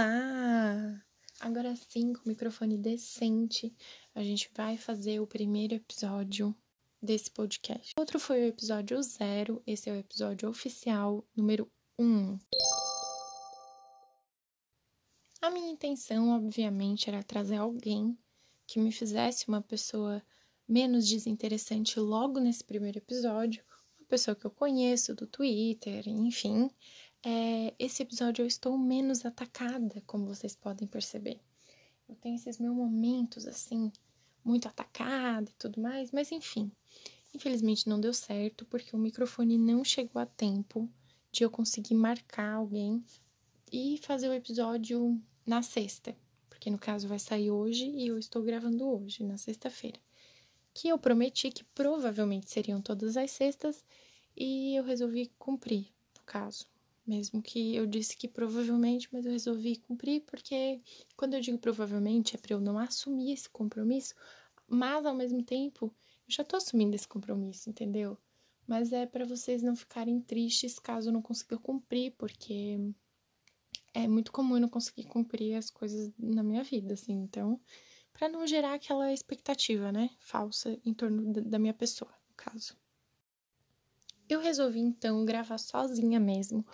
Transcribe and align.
Olá! 0.00 1.04
Agora 1.40 1.76
sim, 1.76 2.14
com 2.14 2.24
o 2.24 2.28
microfone 2.28 2.78
decente, 2.78 3.70
a 4.14 4.22
gente 4.22 4.50
vai 4.56 4.78
fazer 4.78 5.20
o 5.20 5.26
primeiro 5.26 5.74
episódio 5.74 6.56
desse 7.02 7.30
podcast. 7.30 7.92
Outro 7.98 8.18
foi 8.18 8.40
o 8.40 8.46
episódio 8.46 9.02
zero, 9.02 9.62
esse 9.66 9.90
é 9.90 9.92
o 9.92 9.96
episódio 9.96 10.48
oficial 10.48 11.22
número 11.36 11.70
um. 11.98 12.38
A 15.42 15.50
minha 15.50 15.70
intenção, 15.70 16.30
obviamente, 16.30 17.10
era 17.10 17.22
trazer 17.22 17.56
alguém 17.56 18.18
que 18.66 18.80
me 18.80 18.90
fizesse 18.90 19.48
uma 19.48 19.60
pessoa 19.60 20.22
menos 20.66 21.06
desinteressante 21.06 22.00
logo 22.00 22.40
nesse 22.40 22.64
primeiro 22.64 22.96
episódio, 22.96 23.62
uma 23.98 24.06
pessoa 24.06 24.34
que 24.34 24.46
eu 24.46 24.50
conheço 24.50 25.14
do 25.14 25.26
Twitter, 25.26 26.08
enfim. 26.08 26.70
É, 27.22 27.74
esse 27.78 28.02
episódio 28.02 28.42
eu 28.42 28.46
estou 28.46 28.78
menos 28.78 29.26
atacada, 29.26 30.02
como 30.06 30.26
vocês 30.26 30.56
podem 30.56 30.88
perceber. 30.88 31.38
Eu 32.08 32.16
tenho 32.16 32.34
esses 32.34 32.58
meus 32.58 32.74
momentos 32.74 33.46
assim, 33.46 33.92
muito 34.42 34.66
atacada 34.66 35.50
e 35.50 35.54
tudo 35.54 35.80
mais, 35.80 36.10
mas 36.12 36.32
enfim. 36.32 36.72
Infelizmente 37.34 37.88
não 37.88 38.00
deu 38.00 38.14
certo 38.14 38.64
porque 38.64 38.96
o 38.96 38.98
microfone 38.98 39.58
não 39.58 39.84
chegou 39.84 40.20
a 40.20 40.26
tempo 40.26 40.90
de 41.30 41.44
eu 41.44 41.50
conseguir 41.50 41.94
marcar 41.94 42.54
alguém 42.54 43.04
e 43.70 43.98
fazer 43.98 44.28
o 44.28 44.34
episódio 44.34 45.20
na 45.46 45.62
sexta, 45.62 46.16
porque 46.48 46.70
no 46.70 46.78
caso 46.78 47.06
vai 47.06 47.18
sair 47.18 47.50
hoje 47.50 47.84
e 47.84 48.08
eu 48.08 48.18
estou 48.18 48.42
gravando 48.42 48.88
hoje, 48.88 49.22
na 49.22 49.36
sexta-feira. 49.36 50.00
Que 50.72 50.88
eu 50.88 50.98
prometi 50.98 51.50
que 51.50 51.64
provavelmente 51.64 52.50
seriam 52.50 52.80
todas 52.80 53.16
as 53.16 53.30
sextas 53.30 53.84
e 54.36 54.74
eu 54.74 54.82
resolvi 54.82 55.30
cumprir, 55.38 55.86
no 56.16 56.24
caso. 56.24 56.66
Mesmo 57.10 57.42
que 57.42 57.74
eu 57.74 57.88
disse 57.88 58.16
que 58.16 58.28
provavelmente, 58.28 59.08
mas 59.10 59.26
eu 59.26 59.32
resolvi 59.32 59.74
cumprir 59.74 60.20
porque 60.20 60.80
quando 61.16 61.34
eu 61.34 61.40
digo 61.40 61.58
provavelmente 61.58 62.36
é 62.36 62.38
para 62.38 62.54
eu 62.54 62.60
não 62.60 62.78
assumir 62.78 63.32
esse 63.32 63.50
compromisso, 63.50 64.14
mas 64.68 65.04
ao 65.04 65.12
mesmo 65.12 65.42
tempo 65.42 65.86
eu 65.86 65.92
já 66.28 66.44
tô 66.44 66.54
assumindo 66.54 66.94
esse 66.94 67.08
compromisso, 67.08 67.68
entendeu? 67.68 68.16
Mas 68.64 68.92
é 68.92 69.06
para 69.06 69.24
vocês 69.24 69.60
não 69.60 69.74
ficarem 69.74 70.20
tristes 70.20 70.78
caso 70.78 71.08
eu 71.08 71.12
não 71.12 71.20
consiga 71.20 71.58
cumprir, 71.58 72.14
porque 72.16 72.78
é 73.92 74.06
muito 74.06 74.30
comum 74.30 74.54
eu 74.54 74.60
não 74.60 74.68
conseguir 74.68 75.08
cumprir 75.08 75.56
as 75.56 75.68
coisas 75.68 76.12
na 76.16 76.44
minha 76.44 76.62
vida, 76.62 76.94
assim. 76.94 77.14
Então, 77.14 77.60
para 78.12 78.28
não 78.28 78.46
gerar 78.46 78.74
aquela 78.74 79.12
expectativa, 79.12 79.90
né, 79.90 80.10
falsa 80.20 80.78
em 80.84 80.94
torno 80.94 81.32
da 81.32 81.58
minha 81.58 81.74
pessoa, 81.74 82.12
no 82.28 82.36
caso. 82.36 82.76
Eu 84.28 84.38
resolvi 84.38 84.78
então 84.78 85.24
gravar 85.24 85.58
sozinha 85.58 86.20
mesmo 86.20 86.64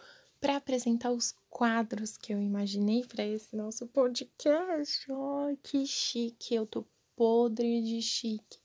para 0.40 0.56
apresentar 0.56 1.10
os 1.10 1.34
quadros 1.48 2.16
que 2.16 2.32
eu 2.32 2.40
imaginei 2.40 3.04
para 3.04 3.24
esse 3.24 3.56
nosso 3.56 3.86
podcast. 3.86 5.06
Ai, 5.10 5.58
que 5.62 5.86
chique! 5.86 6.54
Eu 6.54 6.66
tô 6.66 6.86
podre 7.14 7.82
de 7.82 8.02
chique. 8.02 8.58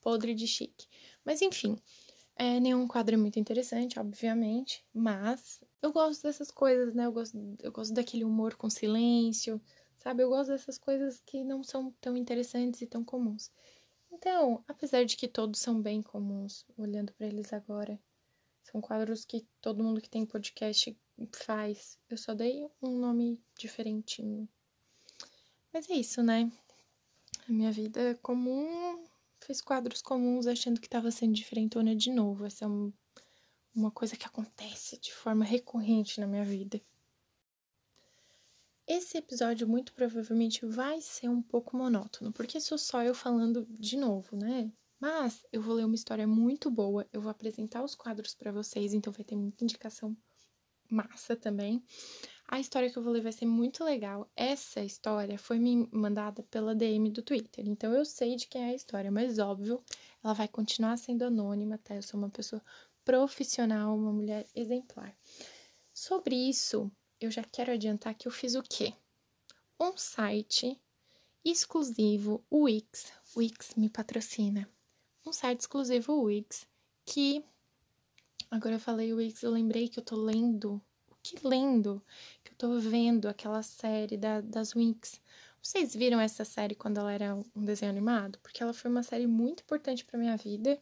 Podre 0.00 0.34
de 0.34 0.46
chique. 0.46 0.86
Mas 1.24 1.42
enfim, 1.42 1.76
é, 2.36 2.60
nenhum 2.60 2.86
quadro 2.86 3.16
é 3.16 3.18
muito 3.18 3.38
interessante, 3.38 3.98
obviamente, 3.98 4.84
mas 4.94 5.60
eu 5.82 5.92
gosto 5.92 6.22
dessas 6.22 6.50
coisas, 6.50 6.94
né? 6.94 7.06
Eu 7.06 7.12
gosto, 7.12 7.36
eu 7.60 7.72
gosto 7.72 7.92
daquele 7.92 8.24
humor 8.24 8.54
com 8.54 8.70
silêncio, 8.70 9.60
sabe? 9.98 10.22
Eu 10.22 10.28
gosto 10.28 10.50
dessas 10.50 10.78
coisas 10.78 11.20
que 11.26 11.42
não 11.42 11.64
são 11.64 11.92
tão 12.00 12.16
interessantes 12.16 12.80
e 12.80 12.86
tão 12.86 13.04
comuns. 13.04 13.50
Então, 14.12 14.62
apesar 14.68 15.04
de 15.04 15.16
que 15.16 15.26
todos 15.28 15.60
são 15.60 15.82
bem 15.82 16.00
comuns, 16.00 16.64
olhando 16.76 17.12
para 17.12 17.26
eles 17.26 17.52
agora, 17.52 18.00
são 18.62 18.80
quadros 18.80 19.24
que 19.24 19.46
todo 19.60 19.82
mundo 19.82 20.00
que 20.00 20.08
tem 20.08 20.24
podcast 20.24 20.96
faz. 21.32 21.98
Eu 22.08 22.16
só 22.16 22.34
dei 22.34 22.68
um 22.82 22.98
nome 22.98 23.42
diferentinho. 23.58 24.48
Mas 25.72 25.88
é 25.90 25.94
isso, 25.94 26.22
né? 26.22 26.50
A 27.48 27.52
minha 27.52 27.72
vida 27.72 28.00
é 28.00 28.14
comum 28.14 29.08
fiz 29.40 29.60
quadros 29.60 30.02
comuns 30.02 30.46
achando 30.46 30.80
que 30.80 30.86
estava 30.86 31.10
sendo 31.10 31.34
diferentona 31.34 31.94
de 31.94 32.10
novo. 32.10 32.44
Essa 32.44 32.64
é 32.64 32.68
um, 32.68 32.92
uma 33.74 33.90
coisa 33.90 34.16
que 34.16 34.26
acontece 34.26 34.98
de 34.98 35.12
forma 35.12 35.44
recorrente 35.44 36.20
na 36.20 36.26
minha 36.26 36.44
vida. 36.44 36.80
Esse 38.86 39.18
episódio 39.18 39.68
muito 39.68 39.92
provavelmente 39.92 40.64
vai 40.64 41.00
ser 41.00 41.28
um 41.28 41.42
pouco 41.42 41.76
monótono, 41.76 42.32
porque 42.32 42.60
sou 42.60 42.78
só 42.78 43.02
eu 43.02 43.14
falando 43.14 43.66
de 43.70 43.96
novo, 43.98 44.34
né? 44.34 44.72
Mas 44.98 45.46
eu 45.52 45.60
vou 45.60 45.74
ler 45.74 45.84
uma 45.84 45.94
história 45.94 46.26
muito 46.26 46.70
boa, 46.70 47.06
eu 47.12 47.20
vou 47.20 47.30
apresentar 47.30 47.84
os 47.84 47.94
quadros 47.94 48.34
para 48.34 48.50
vocês, 48.50 48.94
então 48.94 49.12
vai 49.12 49.24
ter 49.24 49.36
muita 49.36 49.62
indicação 49.62 50.16
massa 50.90 51.36
também. 51.36 51.82
A 52.46 52.58
história 52.58 52.90
que 52.90 52.96
eu 52.96 53.02
vou 53.02 53.12
ler 53.12 53.20
vai 53.20 53.32
ser 53.32 53.44
muito 53.44 53.84
legal. 53.84 54.30
Essa 54.34 54.80
história 54.80 55.38
foi 55.38 55.58
me 55.58 55.86
mandada 55.92 56.42
pela 56.44 56.74
DM 56.74 57.10
do 57.10 57.22
Twitter, 57.22 57.68
então 57.68 57.92
eu 57.92 58.04
sei 58.04 58.36
de 58.36 58.46
quem 58.46 58.62
é 58.62 58.70
a 58.70 58.74
história, 58.74 59.10
mas 59.10 59.38
óbvio, 59.38 59.82
ela 60.24 60.32
vai 60.32 60.48
continuar 60.48 60.96
sendo 60.96 61.24
anônima, 61.24 61.76
tá? 61.78 61.94
Eu 61.94 62.02
sou 62.02 62.18
uma 62.18 62.30
pessoa 62.30 62.62
profissional, 63.04 63.94
uma 63.94 64.12
mulher 64.12 64.46
exemplar. 64.54 65.14
Sobre 65.92 66.34
isso, 66.34 66.90
eu 67.20 67.30
já 67.30 67.42
quero 67.42 67.72
adiantar 67.72 68.14
que 68.14 68.26
eu 68.26 68.32
fiz 68.32 68.54
o 68.54 68.62
quê? 68.62 68.94
Um 69.78 69.96
site 69.96 70.80
exclusivo, 71.44 72.44
Wix. 72.52 73.12
Wix 73.36 73.74
me 73.76 73.88
patrocina. 73.90 74.68
Um 75.26 75.32
site 75.32 75.60
exclusivo, 75.60 76.22
Wix, 76.22 76.66
que 77.04 77.44
agora 78.50 78.76
eu 78.76 78.80
falei 78.80 79.12
o 79.12 79.16
Wix, 79.16 79.42
eu 79.42 79.50
lembrei 79.50 79.88
que 79.88 79.98
eu 79.98 80.04
tô 80.04 80.16
lendo 80.16 80.80
que 81.22 81.46
lendo 81.46 82.02
que 82.42 82.52
eu 82.52 82.56
tô 82.56 82.78
vendo 82.78 83.28
aquela 83.28 83.62
série 83.62 84.16
da, 84.16 84.40
das 84.40 84.72
Winx. 84.72 85.20
Vocês 85.60 85.94
viram 85.94 86.20
essa 86.20 86.44
série 86.44 86.74
quando 86.74 86.98
ela 86.98 87.12
era 87.12 87.34
um 87.34 87.64
desenho 87.64 87.90
animado? 87.90 88.38
Porque 88.42 88.62
ela 88.62 88.72
foi 88.72 88.90
uma 88.90 89.02
série 89.02 89.26
muito 89.26 89.62
importante 89.62 90.04
para 90.04 90.18
minha 90.18 90.36
vida. 90.36 90.80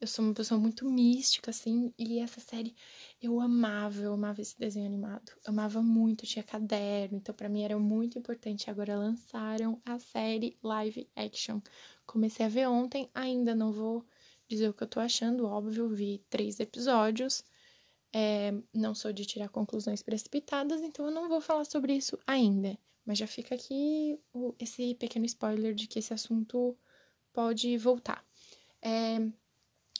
Eu 0.00 0.06
sou 0.06 0.24
uma 0.24 0.34
pessoa 0.34 0.58
muito 0.58 0.88
mística, 0.88 1.50
assim, 1.50 1.92
e 1.98 2.18
essa 2.18 2.40
série 2.40 2.74
eu 3.20 3.38
amava, 3.40 4.00
eu 4.00 4.14
amava 4.14 4.40
esse 4.40 4.58
desenho 4.58 4.86
animado. 4.86 5.32
amava 5.44 5.82
muito, 5.82 6.26
tinha 6.26 6.42
caderno, 6.42 7.18
então 7.18 7.34
para 7.34 7.48
mim 7.48 7.62
era 7.62 7.78
muito 7.78 8.18
importante. 8.18 8.70
Agora 8.70 8.96
lançaram 8.96 9.80
a 9.84 9.98
série 9.98 10.56
live 10.62 11.08
action. 11.14 11.60
Comecei 12.06 12.46
a 12.46 12.48
ver 12.48 12.66
ontem, 12.68 13.10
ainda 13.14 13.54
não 13.54 13.72
vou 13.72 14.04
dizer 14.48 14.68
o 14.68 14.74
que 14.74 14.82
eu 14.82 14.88
tô 14.88 15.00
achando, 15.00 15.46
óbvio, 15.46 15.88
vi 15.88 16.24
três 16.30 16.58
episódios. 16.58 17.44
É, 18.12 18.52
não 18.72 18.94
sou 18.94 19.12
de 19.12 19.26
tirar 19.26 19.48
conclusões 19.50 20.02
precipitadas, 20.02 20.80
então 20.80 21.06
eu 21.06 21.12
não 21.12 21.28
vou 21.28 21.40
falar 21.40 21.64
sobre 21.64 21.94
isso 21.94 22.18
ainda. 22.26 22.78
Mas 23.04 23.18
já 23.18 23.26
fica 23.26 23.54
aqui 23.54 24.18
o, 24.32 24.54
esse 24.58 24.94
pequeno 24.94 25.26
spoiler 25.26 25.74
de 25.74 25.86
que 25.86 25.98
esse 25.98 26.12
assunto 26.12 26.76
pode 27.32 27.76
voltar. 27.76 28.24
É, 28.82 29.18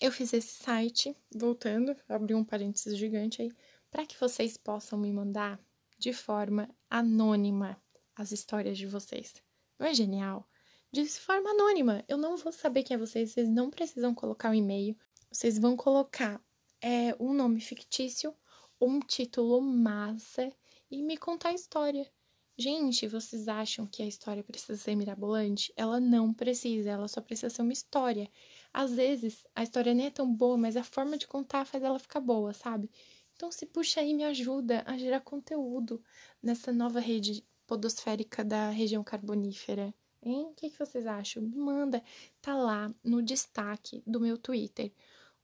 eu 0.01 0.13
fiz 0.13 0.33
esse 0.33 0.55
site, 0.63 1.15
voltando, 1.35 1.95
abri 2.09 2.35
um 2.35 2.45
parênteses 2.45 2.97
gigante 2.97 3.43
aí, 3.43 3.53
para 3.91 4.07
que 4.07 4.19
vocês 4.19 4.57
possam 4.57 4.99
me 4.99 5.13
mandar 5.13 5.61
de 5.99 6.13
forma 6.13 6.69
anônima 6.89 7.81
as 8.15 8.33
histórias 8.33 8.79
de 8.79 8.87
vocês. 8.87 9.35
Não 9.79 9.87
é 9.87 9.95
genial? 9.95 10.49
De 10.91 11.05
forma 11.07 11.51
anônima. 11.51 12.03
Eu 12.09 12.17
não 12.17 12.37
vou 12.39 12.51
saber 12.51 12.83
quem 12.83 12.95
é 12.95 12.99
vocês, 12.99 13.33
vocês 13.33 13.49
não 13.49 13.69
precisam 13.69 14.15
colocar 14.15 14.49
o 14.49 14.53
um 14.53 14.55
e-mail. 14.55 14.97
Vocês 15.31 15.59
vão 15.59 15.77
colocar 15.77 16.43
é, 16.81 17.15
um 17.21 17.35
nome 17.35 17.61
fictício, 17.61 18.35
um 18.81 18.99
título 18.99 19.61
massa 19.61 20.51
e 20.91 21.03
me 21.03 21.19
contar 21.19 21.51
a 21.51 21.55
história. 21.55 22.11
Gente, 22.57 23.07
vocês 23.07 23.49
acham 23.49 23.87
que 23.87 24.03
a 24.03 24.07
história 24.07 24.43
precisa 24.43 24.77
ser 24.77 24.97
mirabolante? 24.97 25.73
Ela 25.77 26.01
não 26.01 26.33
precisa, 26.33 26.91
ela 26.91 27.07
só 27.07 27.21
precisa 27.21 27.51
ser 27.51 27.61
uma 27.61 27.73
história. 27.73 28.29
Às 28.73 28.95
vezes, 28.95 29.47
a 29.55 29.63
história 29.63 29.93
nem 29.93 30.07
é 30.07 30.11
tão 30.11 30.35
boa, 30.35 30.57
mas 30.57 30.75
a 30.75 30.83
forma 30.83 31.19
de 31.19 31.27
contar 31.27 31.67
faz 31.67 31.85
ela 31.85 31.99
ficar 31.99 32.21
boa, 32.21 32.55
sabe? 32.55 32.91
Então, 33.37 33.53
se 33.53 33.67
puxa 33.67 34.01
aí, 34.01 34.15
me 34.15 34.25
ajuda 34.25 34.83
a 34.87 34.97
gerar 34.97 35.21
conteúdo 35.21 36.03
nessa 36.43 36.73
nova 36.73 36.99
rede 36.99 37.45
podosférica 37.67 38.43
da 38.43 38.71
região 38.71 39.05
carbonífera. 39.05 39.95
Hein? 40.23 40.49
O 40.51 40.55
que, 40.55 40.71
que 40.71 40.79
vocês 40.79 41.07
acham? 41.07 41.43
Me 41.43 41.57
manda. 41.57 42.03
Tá 42.41 42.55
lá 42.55 42.93
no 43.03 43.23
destaque 43.23 44.03
do 44.07 44.21
meu 44.21 44.37
Twitter. 44.37 44.93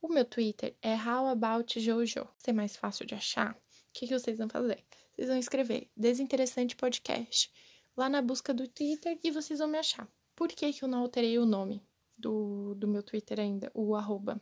O 0.01 0.07
meu 0.07 0.25
Twitter 0.25 0.75
é 0.81 0.95
howaboutjojo. 0.95 2.27
Se 2.37 2.49
é 2.49 2.53
mais 2.53 2.75
fácil 2.75 3.05
de 3.05 3.15
achar, 3.15 3.53
o 3.53 3.57
que, 3.93 4.07
que 4.07 4.19
vocês 4.19 4.37
vão 4.37 4.49
fazer? 4.49 4.83
Vocês 5.15 5.27
vão 5.27 5.37
escrever 5.37 5.89
Desinteressante 5.95 6.75
Podcast 6.75 7.51
lá 7.95 8.09
na 8.09 8.21
busca 8.21 8.53
do 8.53 8.67
Twitter 8.67 9.17
e 9.23 9.31
vocês 9.31 9.59
vão 9.59 9.67
me 9.67 9.77
achar. 9.77 10.07
Por 10.35 10.49
que, 10.49 10.73
que 10.73 10.83
eu 10.83 10.87
não 10.89 10.99
alterei 10.99 11.39
o 11.39 11.45
nome 11.45 11.81
do, 12.17 12.75
do 12.75 12.87
meu 12.87 13.01
Twitter 13.01 13.39
ainda, 13.39 13.71
o 13.73 13.95
arroba? 13.95 14.39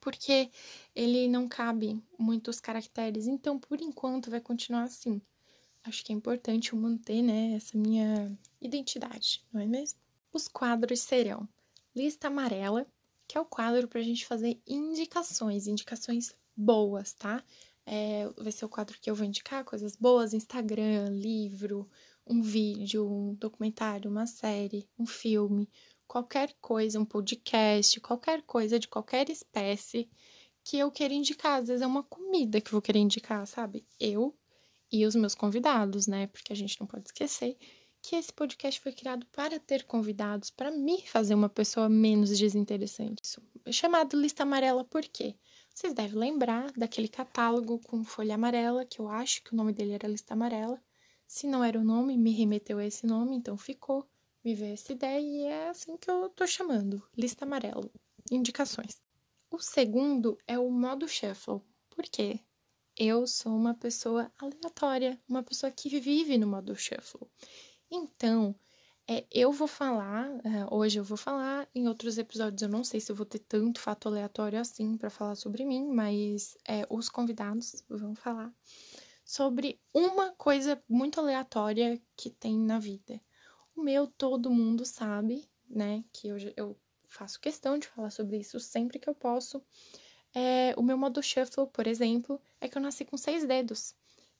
Porque 0.00 0.50
ele 0.94 1.26
não 1.26 1.48
cabe 1.48 2.00
muitos 2.18 2.60
caracteres, 2.60 3.26
então 3.26 3.58
por 3.58 3.80
enquanto 3.80 4.30
vai 4.30 4.40
continuar 4.40 4.82
assim. 4.82 5.20
Acho 5.82 6.04
que 6.04 6.12
é 6.12 6.16
importante 6.16 6.72
eu 6.72 6.78
manter, 6.78 7.22
né, 7.22 7.54
essa 7.54 7.78
minha 7.78 8.36
identidade, 8.66 9.44
não 9.52 9.60
é 9.60 9.66
mesmo? 9.66 9.98
Os 10.32 10.48
quadros 10.48 11.00
serão 11.00 11.48
lista 11.94 12.28
amarela, 12.28 12.86
que 13.26 13.38
é 13.38 13.40
o 13.40 13.44
quadro 13.44 13.88
para 13.88 14.00
a 14.00 14.04
gente 14.04 14.26
fazer 14.26 14.60
indicações, 14.66 15.66
indicações 15.66 16.34
boas, 16.54 17.14
tá? 17.14 17.42
É, 17.86 18.28
vai 18.36 18.52
ser 18.52 18.64
o 18.64 18.68
quadro 18.68 18.98
que 19.00 19.10
eu 19.10 19.14
vou 19.14 19.24
indicar 19.24 19.64
coisas 19.64 19.96
boas, 19.96 20.34
Instagram, 20.34 21.08
livro, 21.10 21.88
um 22.26 22.42
vídeo, 22.42 23.08
um 23.08 23.34
documentário, 23.34 24.10
uma 24.10 24.26
série, 24.26 24.88
um 24.98 25.06
filme, 25.06 25.68
qualquer 26.06 26.54
coisa, 26.60 27.00
um 27.00 27.04
podcast, 27.04 28.00
qualquer 28.00 28.42
coisa 28.42 28.78
de 28.78 28.88
qualquer 28.88 29.30
espécie 29.30 30.08
que 30.64 30.78
eu 30.78 30.90
queira 30.90 31.14
indicar. 31.14 31.60
Às 31.60 31.68
vezes 31.68 31.82
é 31.82 31.86
uma 31.86 32.02
comida 32.02 32.60
que 32.60 32.68
eu 32.68 32.72
vou 32.72 32.82
querer 32.82 32.98
indicar, 32.98 33.46
sabe? 33.46 33.86
Eu 33.98 34.36
e 34.90 35.06
os 35.06 35.14
meus 35.14 35.34
convidados, 35.34 36.06
né? 36.06 36.26
Porque 36.26 36.52
a 36.52 36.56
gente 36.56 36.78
não 36.80 36.86
pode 36.86 37.06
esquecer 37.06 37.56
que 38.06 38.14
esse 38.14 38.32
podcast 38.32 38.80
foi 38.80 38.92
criado 38.92 39.26
para 39.32 39.58
ter 39.58 39.82
convidados, 39.82 40.48
para 40.48 40.70
me 40.70 41.02
fazer 41.02 41.34
uma 41.34 41.48
pessoa 41.48 41.88
menos 41.88 42.38
desinteressante. 42.38 43.20
Isso 43.24 43.42
chamado 43.72 44.16
Lista 44.16 44.44
Amarela 44.44 44.84
por 44.84 45.02
quê? 45.02 45.34
Vocês 45.74 45.92
devem 45.92 46.16
lembrar 46.16 46.70
daquele 46.70 47.08
catálogo 47.08 47.80
com 47.80 48.04
folha 48.04 48.36
amarela, 48.36 48.86
que 48.86 49.00
eu 49.00 49.08
acho 49.08 49.42
que 49.42 49.52
o 49.52 49.56
nome 49.56 49.72
dele 49.72 49.92
era 49.92 50.06
Lista 50.06 50.34
Amarela. 50.34 50.80
Se 51.26 51.48
não 51.48 51.64
era 51.64 51.80
o 51.80 51.84
nome, 51.84 52.16
me 52.16 52.30
remeteu 52.30 52.78
a 52.78 52.86
esse 52.86 53.04
nome, 53.04 53.34
então 53.34 53.56
ficou. 53.56 54.08
Me 54.44 54.54
veio 54.54 54.74
essa 54.74 54.92
ideia 54.92 55.20
e 55.20 55.42
é 55.42 55.68
assim 55.68 55.96
que 55.96 56.08
eu 56.08 56.28
tô 56.28 56.46
chamando: 56.46 57.02
Lista 57.16 57.44
Amarela. 57.44 57.90
Indicações. 58.30 59.02
O 59.50 59.58
segundo 59.58 60.38
é 60.46 60.56
o 60.56 60.70
modo 60.70 61.08
shuffle. 61.08 61.60
Por 61.90 62.04
quê? 62.04 62.38
Eu 62.96 63.26
sou 63.26 63.52
uma 63.52 63.74
pessoa 63.74 64.30
aleatória, 64.38 65.20
uma 65.28 65.42
pessoa 65.42 65.72
que 65.72 65.88
vive 65.98 66.38
no 66.38 66.46
modo 66.46 66.76
shuffle. 66.76 67.28
Então, 67.90 68.54
é, 69.08 69.24
eu 69.30 69.52
vou 69.52 69.68
falar, 69.68 70.28
é, 70.44 70.66
hoje 70.70 70.98
eu 70.98 71.04
vou 71.04 71.16
falar, 71.16 71.68
em 71.74 71.88
outros 71.88 72.18
episódios 72.18 72.62
eu 72.62 72.68
não 72.68 72.82
sei 72.82 73.00
se 73.00 73.10
eu 73.12 73.16
vou 73.16 73.26
ter 73.26 73.38
tanto 73.38 73.80
fato 73.80 74.08
aleatório 74.08 74.58
assim 74.60 74.96
para 74.96 75.10
falar 75.10 75.36
sobre 75.36 75.64
mim, 75.64 75.86
mas 75.88 76.56
é, 76.66 76.84
os 76.90 77.08
convidados 77.08 77.84
vão 77.88 78.14
falar 78.14 78.52
sobre 79.24 79.80
uma 79.94 80.32
coisa 80.32 80.82
muito 80.88 81.20
aleatória 81.20 82.00
que 82.16 82.30
tem 82.30 82.58
na 82.58 82.78
vida. 82.78 83.20
O 83.76 83.82
meu 83.82 84.06
todo 84.06 84.50
mundo 84.50 84.84
sabe, 84.84 85.48
né, 85.68 86.04
que 86.12 86.28
eu, 86.28 86.36
eu 86.56 86.76
faço 87.06 87.40
questão 87.40 87.78
de 87.78 87.86
falar 87.88 88.10
sobre 88.10 88.38
isso 88.38 88.58
sempre 88.58 88.98
que 88.98 89.08
eu 89.08 89.14
posso. 89.14 89.62
É, 90.34 90.74
o 90.76 90.82
meu 90.82 90.98
modo 90.98 91.22
shuffle, 91.22 91.66
por 91.68 91.86
exemplo, 91.86 92.40
é 92.60 92.68
que 92.68 92.76
eu 92.76 92.82
nasci 92.82 93.04
com 93.04 93.16
seis 93.16 93.44
dedos. 93.46 93.94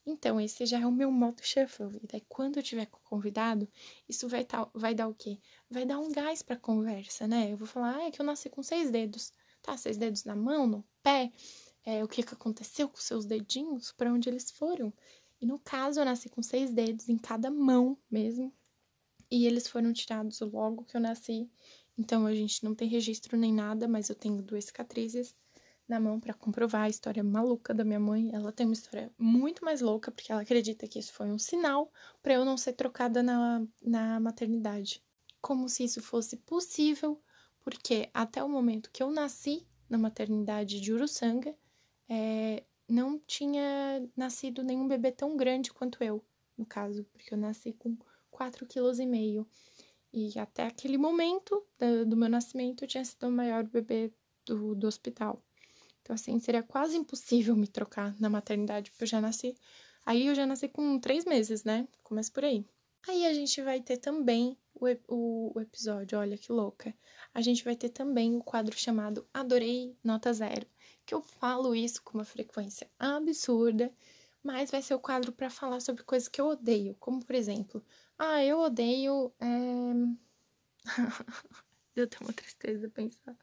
Então, 0.09 0.39
esse 0.39 0.65
já 0.65 0.79
é 0.79 0.85
o 0.87 0.91
meu 0.91 1.11
modo 1.11 1.43
shuffle. 1.43 1.99
E 2.01 2.07
daí, 2.07 2.21
quando 2.29 2.55
eu 2.55 2.63
tiver 2.63 2.85
convidado, 2.85 3.67
isso 4.07 4.25
vai, 4.29 4.45
tá, 4.45 4.65
vai 4.73 4.95
dar 4.95 5.09
o 5.09 5.13
quê? 5.13 5.37
Vai 5.69 5.85
dar 5.85 5.99
um 5.99 6.09
gás 6.09 6.41
pra 6.41 6.55
conversa, 6.55 7.27
né? 7.27 7.51
Eu 7.51 7.57
vou 7.57 7.67
falar, 7.67 7.97
ah, 7.97 8.03
é 8.03 8.11
que 8.11 8.21
eu 8.21 8.25
nasci 8.25 8.49
com 8.49 8.63
seis 8.63 8.89
dedos. 8.89 9.33
Tá, 9.61 9.75
seis 9.75 9.97
dedos 9.97 10.23
na 10.23 10.33
mão, 10.33 10.65
no 10.65 10.81
pé. 11.03 11.29
É, 11.83 12.01
o 12.05 12.07
que, 12.07 12.23
que 12.23 12.33
aconteceu 12.33 12.87
com 12.87 12.95
seus 12.95 13.25
dedinhos, 13.25 13.91
para 13.91 14.11
onde 14.13 14.29
eles 14.29 14.49
foram. 14.49 14.93
E 15.41 15.45
no 15.45 15.59
caso, 15.59 15.99
eu 15.99 16.05
nasci 16.05 16.29
com 16.29 16.41
seis 16.41 16.73
dedos 16.73 17.09
em 17.09 17.17
cada 17.17 17.51
mão 17.51 17.97
mesmo. 18.09 18.53
E 19.29 19.45
eles 19.45 19.67
foram 19.67 19.91
tirados 19.91 20.39
logo 20.39 20.85
que 20.85 20.95
eu 20.95 21.01
nasci. 21.01 21.51
Então 21.97 22.25
a 22.25 22.33
gente 22.33 22.63
não 22.63 22.73
tem 22.73 22.87
registro 22.87 23.35
nem 23.35 23.53
nada, 23.53 23.89
mas 23.89 24.07
eu 24.07 24.15
tenho 24.15 24.41
duas 24.41 24.63
cicatrizes 24.63 25.35
na 25.87 25.99
mão 25.99 26.19
para 26.19 26.33
comprovar 26.33 26.83
a 26.83 26.89
história 26.89 27.23
maluca 27.23 27.73
da 27.73 27.83
minha 27.83 27.99
mãe. 27.99 28.29
Ela 28.33 28.51
tem 28.51 28.65
uma 28.65 28.73
história 28.73 29.11
muito 29.17 29.63
mais 29.63 29.81
louca, 29.81 30.11
porque 30.11 30.31
ela 30.31 30.41
acredita 30.41 30.87
que 30.87 30.99
isso 30.99 31.13
foi 31.13 31.27
um 31.27 31.39
sinal 31.39 31.91
para 32.21 32.33
eu 32.33 32.43
não 32.43 32.57
ser 32.57 32.73
trocada 32.73 33.23
na, 33.23 33.65
na 33.81 34.19
maternidade. 34.19 35.03
Como 35.41 35.69
se 35.69 35.83
isso 35.83 36.01
fosse 36.01 36.37
possível, 36.37 37.21
porque 37.61 38.09
até 38.13 38.43
o 38.43 38.49
momento 38.49 38.91
que 38.91 39.01
eu 39.01 39.11
nasci 39.11 39.65
na 39.89 39.97
maternidade 39.97 40.81
de 40.81 40.93
Uruçanga, 40.93 41.55
é, 42.09 42.63
não 42.87 43.19
tinha 43.19 44.07
nascido 44.15 44.63
nenhum 44.63 44.87
bebê 44.87 45.11
tão 45.11 45.35
grande 45.35 45.71
quanto 45.71 46.03
eu, 46.03 46.23
no 46.57 46.65
caso, 46.65 47.03
porque 47.05 47.33
eu 47.33 47.37
nasci 47.37 47.73
com 47.73 47.97
4,5 48.31 48.67
kg. 48.67 49.47
E 50.13 50.39
até 50.39 50.63
aquele 50.65 50.97
momento 50.97 51.65
do, 51.77 52.05
do 52.05 52.17
meu 52.17 52.29
nascimento 52.29 52.83
eu 52.83 52.87
tinha 52.87 53.03
sido 53.03 53.27
o 53.27 53.31
maior 53.31 53.63
bebê 53.63 54.11
do, 54.45 54.73
do 54.73 54.87
hospital. 54.87 55.43
Então, 56.07 56.15
assim, 56.15 56.39
seria 56.39 56.63
quase 56.63 56.95
impossível 56.95 57.53
me 57.53 57.67
trocar 57.67 58.15
na 58.17 58.29
maternidade, 58.29 58.91
porque 58.91 59.03
eu 59.03 59.07
já 59.09 59.19
nasci. 59.19 59.53
Aí 60.05 60.25
eu 60.25 60.33
já 60.33 60.45
nasci 60.45 60.69
com 60.69 60.97
três 61.01 61.25
meses, 61.25 61.65
né? 61.65 61.85
Começa 62.01 62.31
por 62.31 62.45
aí. 62.45 62.65
Aí 63.09 63.25
a 63.25 63.33
gente 63.33 63.61
vai 63.61 63.81
ter 63.81 63.97
também 63.97 64.57
o, 64.73 64.85
o, 65.09 65.51
o, 65.53 65.59
episódio, 65.59 66.17
olha 66.17 66.37
que 66.37 66.49
louca. 66.49 66.95
A 67.33 67.41
gente 67.41 67.61
vai 67.61 67.75
ter 67.75 67.89
também 67.89 68.37
o 68.37 68.41
quadro 68.41 68.73
chamado 68.77 69.27
Adorei 69.33 69.97
Nota 70.01 70.31
Zero, 70.31 70.65
que 71.05 71.13
eu 71.13 71.21
falo 71.21 71.75
isso 71.75 72.01
com 72.01 72.19
uma 72.19 72.23
frequência 72.23 72.89
absurda, 72.97 73.93
mas 74.41 74.71
vai 74.71 74.81
ser 74.81 74.93
o 74.93 75.01
quadro 75.01 75.33
para 75.33 75.49
falar 75.49 75.81
sobre 75.81 76.05
coisas 76.05 76.29
que 76.29 76.39
eu 76.39 76.47
odeio, 76.47 76.95
como 77.01 77.21
por 77.21 77.35
exemplo, 77.35 77.83
ah, 78.17 78.41
eu 78.45 78.59
odeio. 78.59 79.33
É... 79.41 79.45
Deu 81.93 82.05
até 82.05 82.17
uma 82.21 82.31
tristeza 82.31 82.89
pensar. 82.89 83.35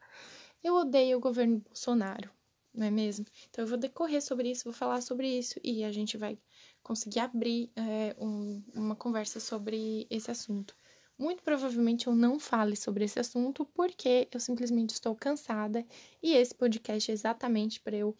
Eu 0.63 0.73
odeio 0.73 1.17
o 1.17 1.21
governo 1.21 1.59
Bolsonaro, 1.59 2.31
não 2.75 2.87
é 2.87 2.91
mesmo? 2.91 3.25
Então 3.49 3.63
eu 3.63 3.67
vou 3.67 3.77
decorrer 3.77 4.21
sobre 4.21 4.51
isso, 4.51 4.65
vou 4.65 4.73
falar 4.73 5.01
sobre 5.01 5.27
isso 5.27 5.59
e 5.63 5.83
a 5.83 5.91
gente 5.91 6.17
vai 6.17 6.37
conseguir 6.83 7.19
abrir 7.19 7.71
é, 7.75 8.15
um, 8.19 8.63
uma 8.73 8.95
conversa 8.95 9.39
sobre 9.39 10.05
esse 10.09 10.29
assunto. 10.29 10.75
Muito 11.17 11.41
provavelmente 11.43 12.07
eu 12.07 12.15
não 12.15 12.39
fale 12.39 12.75
sobre 12.75 13.05
esse 13.05 13.19
assunto 13.19 13.65
porque 13.73 14.27
eu 14.31 14.39
simplesmente 14.39 14.91
estou 14.91 15.15
cansada 15.15 15.85
e 16.21 16.33
esse 16.33 16.53
podcast 16.53 17.09
é 17.09 17.13
exatamente 17.13 17.79
para 17.79 17.95
eu 17.95 18.15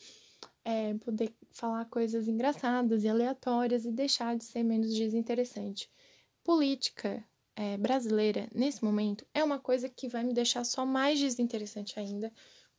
é, 0.64 0.94
poder 0.96 1.34
falar 1.52 1.86
coisas 1.86 2.28
engraçadas 2.28 3.04
e 3.04 3.10
aleatórias 3.10 3.86
e 3.86 3.92
deixar 3.92 4.36
de 4.38 4.46
ser 4.46 4.64
menos 4.64 4.94
desinteressante 4.94 5.90
política 6.44 7.24
é, 7.56 7.78
brasileira 7.78 8.50
nesse 8.54 8.84
momento 8.84 9.26
é 9.34 9.44
uma 9.44 9.60
coisa 9.60 9.88
que 9.90 10.08
vai 10.08 10.24
me 10.24 10.34
deixar 10.34 10.64
só 10.64 10.86
mais 10.86 11.20
desinteressante 11.20 12.00
ainda, 12.00 12.32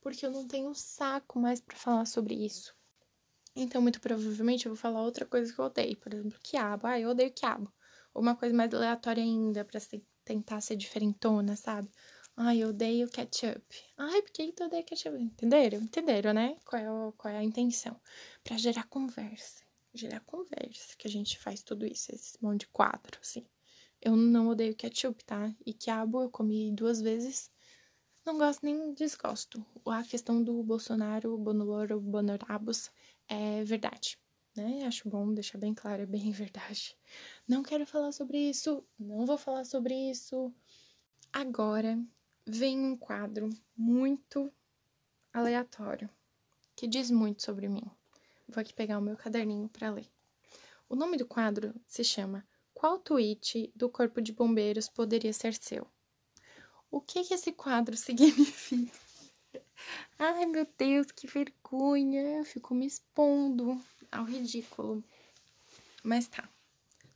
porque 0.07 0.25
eu 0.25 0.31
não 0.31 0.47
tenho 0.47 0.73
saco 0.73 1.37
mais 1.37 1.59
para 1.59 1.75
falar 1.75 2.05
sobre 2.05 2.33
isso. 2.33 2.73
Então, 3.53 3.81
muito 3.81 3.99
provavelmente, 3.99 4.65
eu 4.65 4.71
vou 4.71 4.77
falar 4.77 5.01
outra 5.01 5.25
coisa 5.25 5.53
que 5.53 5.59
eu 5.59 5.65
odeio, 5.65 5.97
por 5.97 6.13
exemplo, 6.13 6.39
quiabo. 6.41 6.87
Ah, 6.87 6.97
eu 6.97 7.09
odeio 7.09 7.33
quiabo. 7.33 7.69
Ou 8.13 8.21
uma 8.21 8.33
coisa 8.33 8.55
mais 8.55 8.73
aleatória 8.73 9.21
ainda, 9.21 9.65
para 9.65 9.81
tentar 10.23 10.61
ser 10.61 10.77
diferentona, 10.77 11.57
sabe? 11.57 11.89
Ai, 12.37 12.59
eu 12.59 12.69
odeio 12.69 13.09
ketchup. 13.09 13.65
Ai, 13.97 14.21
por 14.21 14.31
que 14.31 14.53
tu 14.53 14.63
odeia 14.63 14.83
ketchup? 14.83 15.17
Entenderam? 15.21 15.79
Entenderam, 15.79 16.33
né? 16.33 16.55
Qual 16.63 16.81
é, 16.81 16.89
o, 16.89 17.11
qual 17.11 17.33
é 17.33 17.39
a 17.39 17.43
intenção? 17.43 17.99
Para 18.45 18.57
gerar 18.57 18.85
conversa. 18.87 19.61
Gerar 19.93 20.21
conversa 20.21 20.95
que 20.97 21.07
a 21.07 21.11
gente 21.11 21.37
faz 21.37 21.61
tudo 21.61 21.85
isso, 21.85 22.15
esse 22.15 22.41
monte 22.41 22.61
de 22.61 22.67
quadro, 22.67 23.19
assim. 23.21 23.45
Eu 24.01 24.15
não 24.15 24.47
odeio 24.47 24.73
ketchup, 24.73 25.21
tá? 25.25 25.53
E 25.65 25.73
quiabo 25.73 26.21
eu 26.21 26.29
comi 26.29 26.71
duas 26.71 27.01
vezes. 27.01 27.51
Não 28.27 28.37
gosto 28.37 28.65
nem 28.65 28.93
desgosto. 28.93 29.65
A 29.85 30.03
questão 30.03 30.43
do 30.43 30.61
Bolsonaro, 30.61 31.37
Bonoloro, 31.37 31.97
Bonorabos 32.01 32.91
é 33.25 33.63
verdade, 33.63 34.19
né? 34.53 34.83
Acho 34.85 35.07
bom 35.07 35.33
deixar 35.33 35.57
bem 35.57 35.73
claro, 35.73 36.01
é 36.01 36.05
bem 36.05 36.29
verdade. 36.33 36.93
Não 37.47 37.63
quero 37.63 37.85
falar 37.85 38.11
sobre 38.11 38.37
isso, 38.37 38.85
não 38.99 39.25
vou 39.25 39.37
falar 39.37 39.63
sobre 39.63 39.93
isso. 40.11 40.53
Agora 41.31 41.97
vem 42.45 42.77
um 42.77 42.97
quadro 42.97 43.49
muito 43.77 44.51
aleatório 45.31 46.09
que 46.75 46.85
diz 46.85 47.09
muito 47.09 47.43
sobre 47.43 47.69
mim. 47.69 47.89
Vou 48.45 48.59
aqui 48.59 48.73
pegar 48.73 48.99
o 48.99 49.01
meu 49.01 49.15
caderninho 49.15 49.69
para 49.69 49.89
ler. 49.89 50.11
O 50.89 50.97
nome 50.97 51.15
do 51.15 51.25
quadro 51.25 51.73
se 51.87 52.03
chama 52.03 52.45
qual 52.73 52.99
tweet 52.99 53.71
do 53.73 53.89
Corpo 53.89 54.21
de 54.21 54.33
Bombeiros 54.33 54.89
poderia 54.89 55.31
ser 55.31 55.53
seu? 55.53 55.89
O 56.89 57.01
que, 57.01 57.23
que 57.23 57.33
esse 57.33 57.51
quadro 57.51 57.95
significa? 57.97 58.97
Ai, 60.19 60.45
meu 60.45 60.67
Deus, 60.77 61.11
que 61.11 61.27
vergonha! 61.27 62.39
Eu 62.39 62.45
fico 62.45 62.73
me 62.73 62.85
expondo 62.85 63.79
ao 64.11 64.25
ridículo. 64.25 65.03
Mas 66.03 66.27
tá, 66.27 66.49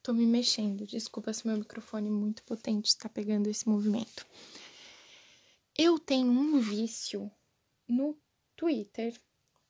tô 0.03 0.13
me 0.13 0.25
mexendo. 0.25 0.85
Desculpa 0.85 1.33
se 1.33 1.47
meu 1.47 1.57
microfone 1.57 2.09
muito 2.09 2.43
potente 2.43 2.87
está 2.87 3.09
pegando 3.09 3.49
esse 3.49 3.67
movimento. 3.67 4.25
Eu 5.77 5.97
tenho 5.97 6.31
um 6.31 6.59
vício 6.59 7.31
no 7.87 8.17
Twitter 8.55 9.19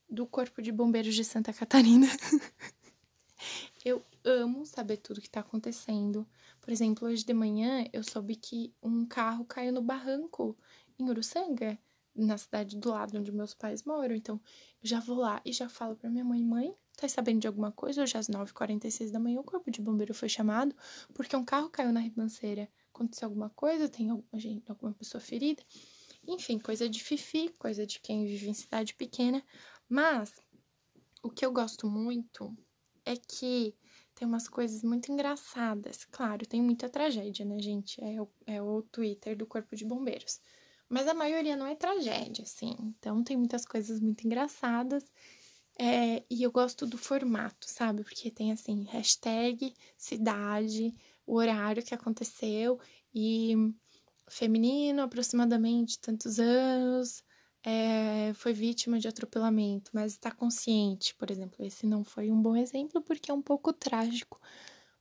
do 0.10 0.26
Corpo 0.26 0.62
de 0.62 0.72
Bombeiros 0.72 1.16
de 1.16 1.24
Santa 1.24 1.54
Catarina. 1.54 2.08
eu 3.86 4.04
amo 4.24 4.66
saber 4.66 4.98
tudo 4.98 5.22
que 5.22 5.30
tá 5.30 5.40
acontecendo. 5.40 6.28
Por 6.62 6.72
exemplo, 6.72 7.08
hoje 7.08 7.26
de 7.26 7.34
manhã 7.34 7.86
eu 7.92 8.04
soube 8.04 8.36
que 8.36 8.74
um 8.82 9.06
carro 9.06 9.44
caiu 9.46 9.74
no 9.74 9.82
barranco 9.82 10.56
em 11.00 11.10
Uruçanga, 11.10 11.78
na 12.16 12.38
cidade 12.38 12.78
do 12.78 12.90
lado 12.90 13.18
onde 13.18 13.32
meus 13.32 13.54
pais 13.54 13.84
moram. 13.84 14.16
Então, 14.16 14.40
eu 14.84 14.88
já 14.88 15.00
vou 15.00 15.18
lá 15.18 15.42
e 15.44 15.52
já 15.52 15.68
falo 15.68 15.96
pra 15.96 16.10
minha 16.10 16.24
mãe: 16.24 16.44
mãe, 16.44 16.76
tá 16.96 17.08
sabendo 17.08 17.40
de 17.40 17.48
alguma 17.48 17.72
coisa? 17.72 18.04
Hoje 18.04 18.18
às 18.18 18.28
9h46 18.28 19.12
da 19.12 19.20
manhã 19.20 19.40
o 19.40 19.44
corpo 19.44 19.72
de 19.72 19.82
bombeiro 19.82 20.14
foi 20.14 20.30
chamado 20.30 20.76
porque 21.14 21.36
um 21.36 21.44
carro 21.44 21.70
caiu 21.70 21.92
na 21.92 22.00
ribanceira. 22.00 22.70
Aconteceu 22.94 23.28
alguma 23.28 23.50
coisa? 23.50 23.90
Tem 23.90 24.10
alguma, 24.10 24.40
gente, 24.40 24.70
alguma 24.70 24.94
pessoa 24.94 25.22
ferida? 25.22 25.64
Enfim, 26.28 26.60
coisa 26.60 26.88
de 26.88 27.04
fifi, 27.04 27.50
coisa 27.58 27.88
de 27.88 28.00
quem 28.00 28.26
vive 28.26 28.50
em 28.50 28.54
cidade 28.54 28.94
pequena. 28.94 29.44
Mas 29.90 30.34
o 31.24 31.30
que 31.30 31.46
eu 31.46 31.52
gosto 31.52 31.90
muito 31.90 32.56
é 33.06 33.16
que 33.16 33.74
tem 34.22 34.28
umas 34.28 34.48
coisas 34.48 34.84
muito 34.84 35.12
engraçadas. 35.12 36.06
Claro, 36.12 36.46
tem 36.46 36.62
muita 36.62 36.88
tragédia, 36.88 37.44
né, 37.44 37.60
gente? 37.60 38.00
É 38.04 38.22
o, 38.22 38.30
é 38.46 38.62
o 38.62 38.84
Twitter 38.84 39.36
do 39.36 39.48
Corpo 39.48 39.76
de 39.76 39.84
Bombeiros. 39.84 40.40
Mas 40.88 41.08
a 41.08 41.14
maioria 41.16 41.56
não 41.56 41.66
é 41.66 41.74
tragédia, 41.74 42.44
assim. 42.44 42.76
Então 43.00 43.24
tem 43.24 43.36
muitas 43.36 43.66
coisas 43.66 44.00
muito 44.00 44.24
engraçadas. 44.24 45.04
É, 45.80 46.24
e 46.30 46.44
eu 46.44 46.52
gosto 46.52 46.86
do 46.86 47.00
formato, 47.00 47.68
sabe? 47.68 48.04
Porque 48.04 48.30
tem 48.30 48.52
assim, 48.52 48.84
hashtag, 48.92 49.74
cidade, 49.98 50.94
o 51.26 51.38
horário 51.38 51.84
que 51.84 51.96
aconteceu 51.96 52.80
e 53.16 53.56
feminino, 54.30 55.02
aproximadamente 55.02 55.98
tantos 55.98 56.40
anos, 56.40 57.24
é, 57.64 58.34
foi 58.34 58.54
vítima 58.54 59.00
de 59.00 59.08
atropelamento, 59.08 59.92
mas 59.94 60.14
está 60.14 60.32
consciente, 60.32 61.14
por 61.16 61.30
exemplo. 61.30 61.64
Esse 61.64 61.86
não 61.86 62.04
foi 62.04 62.32
um 62.32 62.42
bom 62.42 62.56
exemplo 62.56 63.02
porque 63.02 63.30
é 63.30 63.34
um 63.34 63.42
pouco 63.42 63.72
trágico. 63.72 64.40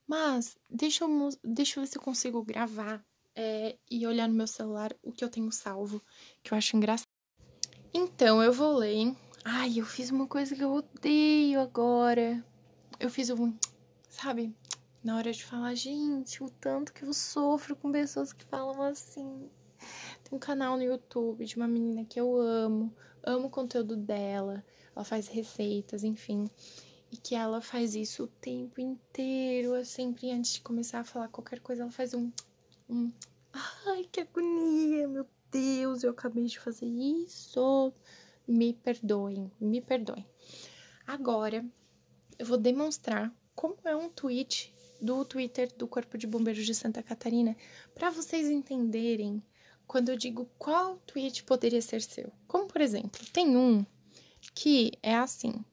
Mas 0.06 0.58
deixa 0.68 1.04
eu, 1.04 1.28
deixa 1.42 1.78
eu 1.78 1.84
ver 1.84 1.86
se 1.88 1.96
eu 1.96 2.02
consigo 2.02 2.42
gravar 2.42 3.04
é, 3.34 3.78
e 3.90 4.06
olhar 4.06 4.28
no 4.28 4.34
meu 4.34 4.46
celular 4.46 4.94
o 5.02 5.12
que 5.12 5.24
eu 5.24 5.30
tenho 5.30 5.50
salvo, 5.52 6.02
que 6.42 6.52
eu 6.52 6.58
acho 6.58 6.76
engraçado. 6.76 7.06
Então, 7.94 8.42
eu 8.42 8.52
vou 8.52 8.76
ler. 8.76 9.14
Ai, 9.44 9.80
eu 9.80 9.86
fiz 9.86 10.10
uma 10.10 10.26
coisa 10.26 10.54
que 10.54 10.62
eu 10.62 10.72
odeio 10.72 11.60
agora. 11.60 12.44
Eu 12.98 13.08
fiz 13.08 13.30
um. 13.30 13.56
Sabe? 14.08 14.54
Na 15.02 15.16
hora 15.16 15.32
de 15.32 15.42
falar, 15.42 15.74
gente, 15.74 16.42
o 16.42 16.50
tanto 16.50 16.92
que 16.92 17.04
eu 17.04 17.12
sofro 17.12 17.74
com 17.74 17.90
pessoas 17.90 18.32
que 18.34 18.44
falam 18.44 18.82
assim 18.82 19.48
um 20.30 20.38
canal 20.38 20.76
no 20.76 20.82
YouTube 20.82 21.44
de 21.44 21.56
uma 21.56 21.66
menina 21.66 22.04
que 22.04 22.20
eu 22.20 22.40
amo, 22.40 22.94
amo 23.22 23.48
o 23.48 23.50
conteúdo 23.50 23.96
dela, 23.96 24.64
ela 24.94 25.04
faz 25.04 25.28
receitas, 25.28 26.04
enfim. 26.04 26.48
E 27.10 27.16
que 27.16 27.34
ela 27.34 27.60
faz 27.60 27.96
isso 27.96 28.24
o 28.24 28.28
tempo 28.28 28.80
inteiro, 28.80 29.84
sempre 29.84 30.30
antes 30.30 30.54
de 30.54 30.60
começar 30.60 31.00
a 31.00 31.04
falar 31.04 31.28
qualquer 31.28 31.60
coisa, 31.60 31.82
ela 31.82 31.90
faz 31.90 32.14
um. 32.14 32.30
um 32.88 33.10
Ai, 33.86 34.08
que 34.12 34.20
agonia, 34.20 35.08
meu 35.08 35.26
Deus, 35.50 36.04
eu 36.04 36.10
acabei 36.10 36.44
de 36.44 36.60
fazer 36.60 36.86
isso. 36.86 37.92
Me 38.46 38.72
perdoem, 38.72 39.50
me 39.60 39.80
perdoem. 39.80 40.24
Agora, 41.04 41.64
eu 42.38 42.46
vou 42.46 42.56
demonstrar 42.56 43.34
como 43.56 43.76
é 43.84 43.96
um 43.96 44.08
tweet 44.08 44.72
do 45.00 45.24
Twitter 45.24 45.74
do 45.76 45.88
Corpo 45.88 46.16
de 46.16 46.26
Bombeiros 46.26 46.64
de 46.64 46.74
Santa 46.74 47.02
Catarina 47.02 47.56
para 47.94 48.10
vocês 48.10 48.48
entenderem 48.48 49.42
quando 49.90 50.10
eu 50.10 50.16
digo 50.16 50.48
qual 50.56 50.98
tweet 50.98 51.42
poderia 51.42 51.82
ser 51.82 52.00
seu. 52.00 52.32
Como, 52.46 52.68
por 52.68 52.80
exemplo, 52.80 53.26
tem 53.32 53.56
um 53.56 53.84
que 54.54 54.92
é 55.02 55.16
assim: 55.16 55.64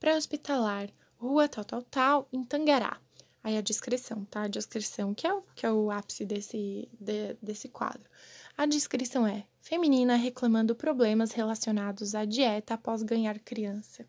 pré-hospitalar, 0.00 0.90
rua 1.18 1.48
tal, 1.48 1.64
tal, 1.64 1.82
tal, 1.82 2.28
em 2.32 2.42
Tangará. 2.42 3.00
Aí 3.40 3.56
a 3.56 3.60
descrição, 3.60 4.24
tá? 4.24 4.42
A 4.42 4.48
descrição, 4.48 5.14
que 5.14 5.24
é 5.24 5.32
o, 5.32 5.40
que 5.54 5.64
é 5.64 5.70
o 5.70 5.92
ápice 5.92 6.24
desse, 6.24 6.88
de, 6.98 7.34
desse 7.40 7.68
quadro. 7.68 8.10
A 8.56 8.66
descrição 8.66 9.24
é: 9.24 9.46
feminina 9.60 10.16
reclamando 10.16 10.74
problemas 10.74 11.30
relacionados 11.30 12.16
à 12.16 12.24
dieta 12.24 12.74
após 12.74 13.04
ganhar 13.04 13.38
criança. 13.38 14.04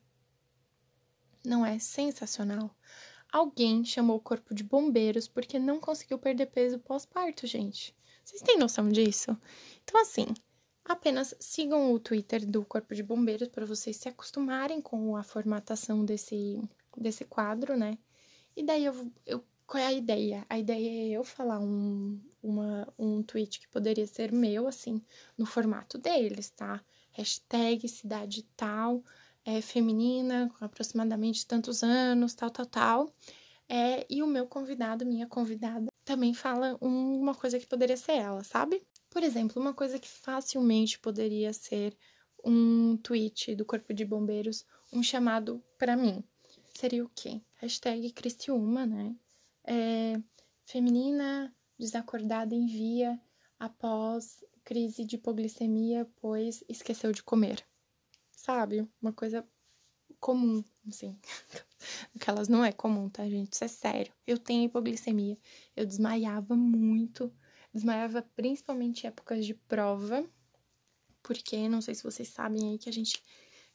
Não 1.46 1.63
é 1.63 1.77
sensacional? 1.77 2.75
Alguém 3.32 3.86
chamou 3.86 4.17
o 4.17 4.22
corpo 4.22 4.55
de 4.55 4.63
bombeiros 4.63 5.27
porque 5.27 5.60
não 5.60 5.79
conseguiu 5.79 6.17
perder 6.17 6.48
peso 6.48 6.79
pós-parto, 6.79 7.46
gente. 7.46 7.96
Vocês 8.24 8.42
têm 8.42 8.58
noção 8.58 8.89
disso? 8.89 9.38
Então, 9.84 10.01
assim, 10.01 10.27
apenas 10.86 11.36
sigam 11.39 11.94
o 11.94 12.00
Twitter 12.00 12.46
do 12.46 12.63
Corpo 12.65 12.96
de 12.96 13.03
Bombeiros 13.03 13.50
para 13.50 13.65
vocês 13.65 13.98
se 13.98 14.10
acostumarem 14.10 14.82
com 14.82 15.15
a 15.15 15.24
formatação 15.24 16.06
desse, 16.06 16.62
desse 16.98 17.25
quadro, 17.25 17.77
né? 17.77 17.98
E 18.56 18.63
daí 18.63 18.86
eu, 18.86 19.12
eu 19.25 19.44
qual 19.65 19.82
é 19.82 19.88
a 19.88 19.94
ideia? 19.94 20.46
A 20.50 20.60
ideia 20.60 20.89
é 20.89 21.18
eu 21.18 21.24
falar 21.24 21.60
um, 21.60 22.20
uma, 22.42 22.88
um 22.98 23.24
tweet 23.24 23.60
que 23.60 23.68
poderia 23.68 24.06
ser 24.06 24.32
meu, 24.32 24.68
assim, 24.68 25.01
no 25.38 25.46
formato 25.46 25.98
deles, 25.98 26.50
tá? 26.50 26.84
Hashtag 27.12 27.88
cidade 27.88 28.44
tal, 28.56 29.03
é, 29.46 29.62
feminina, 29.62 30.51
com 30.58 30.65
aproximadamente 30.65 31.46
tantos 31.46 31.84
anos, 31.84 32.34
tal, 32.34 32.50
tal, 32.51 32.65
tal. 32.65 33.13
É, 33.68 34.06
e 34.10 34.22
o 34.22 34.27
meu 34.27 34.46
convidado, 34.48 35.06
minha 35.06 35.27
convidada, 35.27 35.93
também 36.04 36.34
fala 36.34 36.78
uma 36.82 37.34
coisa 37.34 37.60
que 37.60 37.68
poderia 37.68 37.98
ser 37.98 38.14
ela, 38.14 38.44
sabe? 38.44 38.86
Por 39.10 39.24
exemplo, 39.24 39.62
uma 39.62 39.74
coisa 39.74 40.00
que 40.00 40.08
facilmente 40.08 41.00
poderia 41.00 41.54
ser 41.54 41.96
um 42.44 42.98
tweet 42.98 43.56
do 43.56 43.66
Corpo 43.66 43.94
de 43.94 44.04
Bombeiros, 44.04 44.66
um 44.92 45.02
chamado 45.02 45.64
para 45.78 45.96
mim. 45.96 46.24
Seria 46.74 47.06
o 47.06 47.12
quê? 47.16 47.42
Hashtag 47.56 48.12
Cristiúma, 48.12 48.86
né? 48.86 49.16
É, 49.64 50.22
feminina 50.66 51.56
desacordada 51.78 52.54
envia 52.54 53.20
após 53.60 54.44
crise 54.64 55.06
de 55.06 55.16
hipoglicemia, 55.16 56.10
pois 56.18 56.64
esqueceu 56.68 57.12
de 57.12 57.24
comer. 57.24 57.66
Sabe? 58.32 58.88
Uma 59.02 59.14
coisa 59.14 59.48
comum, 60.20 60.64
assim. 60.88 61.18
Aquelas 62.16 62.48
não 62.50 62.63
é 62.63 62.72
comum, 62.72 63.10
tá, 63.10 63.28
gente? 63.28 63.54
Isso 63.54 63.63
é 63.63 63.68
sério. 63.68 64.13
Eu 64.25 64.38
tenho 64.38 64.66
hipoglicemia. 64.66 65.38
Eu 65.75 65.86
desmaiava 65.86 66.56
muito. 66.56 67.32
Desmaiava 67.74 68.22
principalmente 68.36 69.04
em 69.04 69.08
épocas 69.08 69.46
de 69.46 69.54
prova. 69.54 70.25
Porque 71.22 71.70
não 71.70 71.82
sei 71.82 71.96
se 71.96 72.04
vocês 72.04 72.28
sabem 72.28 72.72
aí 72.72 72.78
que 72.78 72.90
a 72.90 72.94
gente 72.94 73.22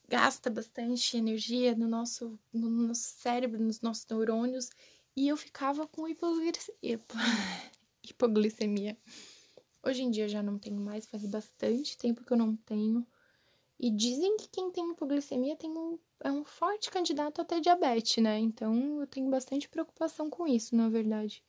gasta 0.09 0.51
bastante 0.51 1.17
energia 1.17 1.75
no 1.75 1.89
nosso, 1.89 2.39
no 2.53 2.69
nosso 2.69 3.03
cérebro, 3.03 3.63
nos 3.63 3.81
nossos 3.81 4.07
neurônios. 4.07 4.71
E 5.17 5.29
eu 5.29 5.37
ficava 5.37 5.87
com 5.87 6.07
hipoglicemia. 8.03 8.97
Hoje 9.83 10.03
em 10.03 10.11
dia 10.11 10.29
já 10.29 10.43
não 10.43 10.59
tenho 10.59 10.81
mais, 10.81 11.07
faz 11.07 11.25
bastante 11.25 11.97
tempo 11.97 12.25
que 12.25 12.33
eu 12.33 12.37
não 12.37 12.55
tenho. 12.57 13.07
E 13.81 13.91
dizem 13.91 14.37
que 14.37 14.49
quem 14.49 14.71
tem 14.73 14.91
hipoglicemia 14.91 15.57
tem 15.57 15.71
um, 15.71 15.99
é 16.21 16.33
um 16.33 16.45
forte 16.45 16.91
candidato 16.91 17.41
a 17.41 17.45
ter 17.45 17.61
diabetes, 17.61 18.23
né? 18.23 18.39
Então 18.39 19.01
eu 19.01 19.07
tenho 19.07 19.31
bastante 19.31 19.69
preocupação 19.69 20.29
com 20.29 20.47
isso, 20.47 20.75
na 20.75 20.89
verdade. 20.89 21.45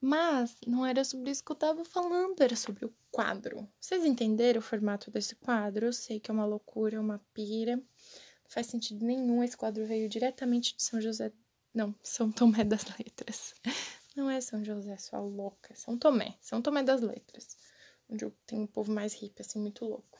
Mas 0.00 0.56
não 0.66 0.84
era 0.84 1.04
sobre 1.04 1.30
isso 1.30 1.44
que 1.44 1.52
eu 1.52 1.56
tava 1.56 1.84
falando, 1.84 2.40
era 2.40 2.54
sobre 2.56 2.84
o 2.84 2.94
quadro. 3.10 3.68
Vocês 3.80 4.04
entenderam 4.04 4.58
o 4.58 4.62
formato 4.62 5.10
desse 5.10 5.34
quadro? 5.36 5.86
Eu 5.86 5.92
sei 5.92 6.20
que 6.20 6.30
é 6.30 6.34
uma 6.34 6.44
loucura, 6.44 7.00
uma 7.00 7.20
pira. 7.32 7.76
Não 7.76 7.84
faz 8.48 8.66
sentido 8.66 9.04
nenhum. 9.04 9.42
Esse 9.42 9.56
quadro 9.56 9.86
veio 9.86 10.08
diretamente 10.08 10.76
de 10.76 10.82
São 10.82 11.00
José. 11.00 11.32
Não, 11.72 11.94
São 12.02 12.30
Tomé 12.30 12.64
das 12.64 12.84
Letras. 12.98 13.54
Não 14.16 14.30
é 14.30 14.40
São 14.40 14.64
José, 14.64 14.96
sua 14.96 15.20
louca. 15.20 15.74
São 15.74 15.96
Tomé. 15.96 16.36
São 16.40 16.60
Tomé 16.60 16.82
das 16.82 17.00
Letras. 17.00 17.56
Onde 18.08 18.30
tem 18.46 18.60
um 18.60 18.66
povo 18.66 18.92
mais 18.92 19.14
hippie, 19.14 19.42
assim, 19.42 19.58
muito 19.58 19.84
louco. 19.84 20.15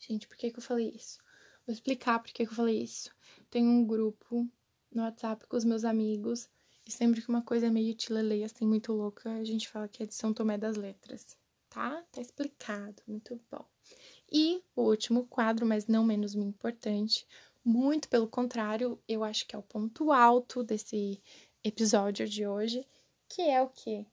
Gente, 0.00 0.26
por 0.26 0.36
que, 0.36 0.50
que 0.50 0.58
eu 0.58 0.62
falei 0.62 0.90
isso? 0.96 1.18
Vou 1.66 1.72
explicar 1.72 2.18
por 2.18 2.32
que, 2.32 2.44
que 2.44 2.50
eu 2.50 2.56
falei 2.56 2.82
isso. 2.82 3.14
Tenho 3.50 3.68
um 3.68 3.86
grupo 3.86 4.48
no 4.90 5.02
WhatsApp 5.02 5.46
com 5.46 5.56
os 5.56 5.64
meus 5.64 5.84
amigos 5.84 6.48
e 6.86 6.90
sempre 6.90 7.20
que 7.22 7.28
uma 7.28 7.42
coisa 7.42 7.66
é 7.66 7.70
meio 7.70 7.94
tilelei, 7.94 8.42
assim, 8.42 8.66
muito 8.66 8.92
louca, 8.92 9.30
a 9.30 9.44
gente 9.44 9.68
fala 9.68 9.86
que 9.86 10.02
é 10.02 10.06
de 10.06 10.14
São 10.14 10.32
Tomé 10.32 10.58
das 10.58 10.76
Letras, 10.76 11.36
tá? 11.68 12.02
Tá 12.10 12.20
explicado, 12.20 13.02
muito 13.06 13.40
bom. 13.50 13.64
E 14.32 14.62
o 14.74 14.82
último 14.82 15.26
quadro, 15.26 15.66
mas 15.66 15.86
não 15.86 16.02
menos 16.02 16.34
importante, 16.34 17.26
muito 17.64 18.08
pelo 18.08 18.26
contrário, 18.26 19.00
eu 19.06 19.22
acho 19.22 19.46
que 19.46 19.54
é 19.54 19.58
o 19.58 19.62
ponto 19.62 20.10
alto 20.10 20.64
desse 20.64 21.22
episódio 21.62 22.26
de 22.26 22.46
hoje, 22.46 22.86
que 23.28 23.42
é 23.42 23.60
o 23.60 23.68
que? 23.68 24.06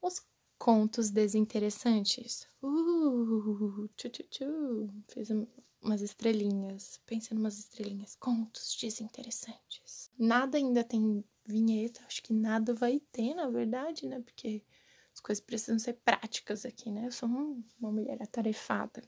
Os 0.00 0.20
contos 0.64 1.10
desinteressantes. 1.10 2.48
Uh, 2.62 3.86
tchu, 3.98 4.08
tchu, 4.08 4.22
tchu. 4.30 4.88
Fiz 5.08 5.28
umas 5.82 6.00
estrelinhas. 6.00 6.98
Pensa 7.04 7.34
em 7.34 7.36
umas 7.36 7.58
estrelinhas. 7.58 8.16
Contos 8.16 8.74
desinteressantes. 8.80 10.10
Nada 10.18 10.56
ainda 10.56 10.82
tem 10.82 11.22
vinheta. 11.44 12.00
Acho 12.06 12.22
que 12.22 12.32
nada 12.32 12.72
vai 12.72 12.98
ter, 13.12 13.34
na 13.34 13.50
verdade, 13.50 14.06
né? 14.06 14.20
Porque 14.20 14.64
as 15.12 15.20
coisas 15.20 15.44
precisam 15.44 15.78
ser 15.78 16.00
práticas 16.02 16.64
aqui, 16.64 16.90
né? 16.90 17.08
Eu 17.08 17.12
sou 17.12 17.28
uma 17.28 17.92
mulher 17.92 18.22
atarefada. 18.22 19.02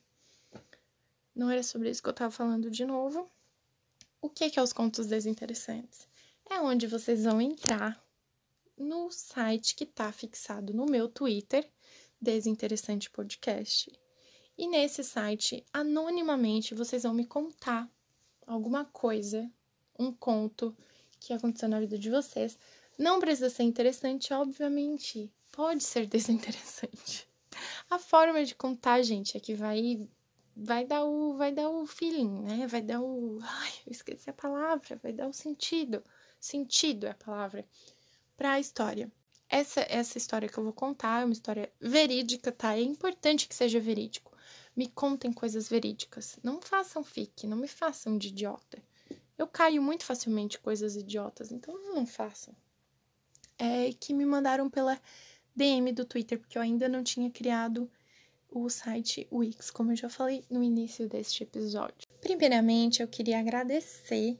Não 1.34 1.48
era 1.48 1.62
sobre 1.62 1.88
isso 1.88 2.02
que 2.02 2.08
eu 2.10 2.12
tava 2.12 2.30
falando 2.30 2.70
de 2.70 2.84
novo. 2.84 3.30
O 4.20 4.28
que 4.28 4.44
é, 4.44 4.50
que 4.50 4.58
é 4.58 4.62
os 4.62 4.74
contos 4.74 5.06
desinteressantes? 5.06 6.06
É 6.50 6.60
onde 6.60 6.86
vocês 6.86 7.24
vão 7.24 7.40
entrar 7.40 8.05
no 8.76 9.10
site 9.10 9.74
que 9.74 9.84
está 9.84 10.12
fixado 10.12 10.74
no 10.74 10.86
meu 10.86 11.08
Twitter, 11.08 11.68
Desinteressante 12.20 13.10
Podcast. 13.10 13.90
E 14.56 14.66
nesse 14.68 15.02
site, 15.02 15.64
anonimamente, 15.72 16.74
vocês 16.74 17.02
vão 17.02 17.14
me 17.14 17.26
contar 17.26 17.90
alguma 18.46 18.84
coisa, 18.84 19.50
um 19.98 20.12
conto 20.12 20.76
que 21.20 21.32
aconteceu 21.32 21.68
na 21.68 21.80
vida 21.80 21.98
de 21.98 22.10
vocês. 22.10 22.58
Não 22.98 23.20
precisa 23.20 23.50
ser 23.50 23.64
interessante, 23.64 24.32
obviamente. 24.32 25.30
Pode 25.52 25.82
ser 25.82 26.06
desinteressante. 26.08 27.28
A 27.90 27.98
forma 27.98 28.44
de 28.44 28.54
contar, 28.54 29.02
gente, 29.02 29.36
é 29.36 29.40
que 29.40 29.54
vai 29.54 30.08
vai 30.58 30.86
dar 30.86 31.04
o 31.04 31.36
vai 31.36 31.52
dar 31.52 31.68
o 31.68 31.86
feeling, 31.86 32.42
né? 32.42 32.66
Vai 32.66 32.80
dar 32.80 33.00
o, 33.00 33.38
ai, 33.42 33.72
eu 33.86 33.92
esqueci 33.92 34.30
a 34.30 34.32
palavra, 34.32 34.98
vai 35.02 35.12
dar 35.12 35.28
o 35.28 35.32
sentido. 35.32 36.02
Sentido 36.38 37.06
é 37.06 37.10
a 37.10 37.14
palavra 37.14 37.66
para 38.36 38.52
a 38.52 38.60
história. 38.60 39.10
Essa 39.48 39.80
essa 39.88 40.18
história 40.18 40.48
que 40.48 40.58
eu 40.58 40.64
vou 40.64 40.72
contar 40.72 41.22
é 41.22 41.24
uma 41.24 41.32
história 41.32 41.72
verídica, 41.80 42.50
tá? 42.50 42.76
É 42.76 42.82
importante 42.82 43.48
que 43.48 43.54
seja 43.54 43.78
verídico. 43.78 44.36
Me 44.76 44.88
contem 44.88 45.32
coisas 45.32 45.68
verídicas. 45.68 46.38
Não 46.42 46.60
façam 46.60 47.02
fique, 47.02 47.46
não 47.46 47.56
me 47.56 47.68
façam 47.68 48.18
de 48.18 48.28
idiota. 48.28 48.82
Eu 49.38 49.46
caio 49.46 49.82
muito 49.82 50.04
facilmente 50.04 50.58
coisas 50.58 50.96
idiotas, 50.96 51.52
então 51.52 51.74
não 51.94 52.06
façam. 52.06 52.54
É 53.58 53.92
que 53.92 54.12
me 54.12 54.26
mandaram 54.26 54.68
pela 54.68 55.00
DM 55.54 55.92
do 55.92 56.04
Twitter, 56.04 56.38
porque 56.38 56.58
eu 56.58 56.62
ainda 56.62 56.88
não 56.88 57.02
tinha 57.02 57.30
criado 57.30 57.90
o 58.50 58.68
site 58.68 59.26
Wix, 59.32 59.70
como 59.70 59.92
eu 59.92 59.96
já 59.96 60.08
falei 60.08 60.44
no 60.50 60.62
início 60.62 61.08
deste 61.08 61.42
episódio. 61.42 62.08
Primeiramente, 62.20 63.00
eu 63.00 63.08
queria 63.08 63.38
agradecer 63.38 64.38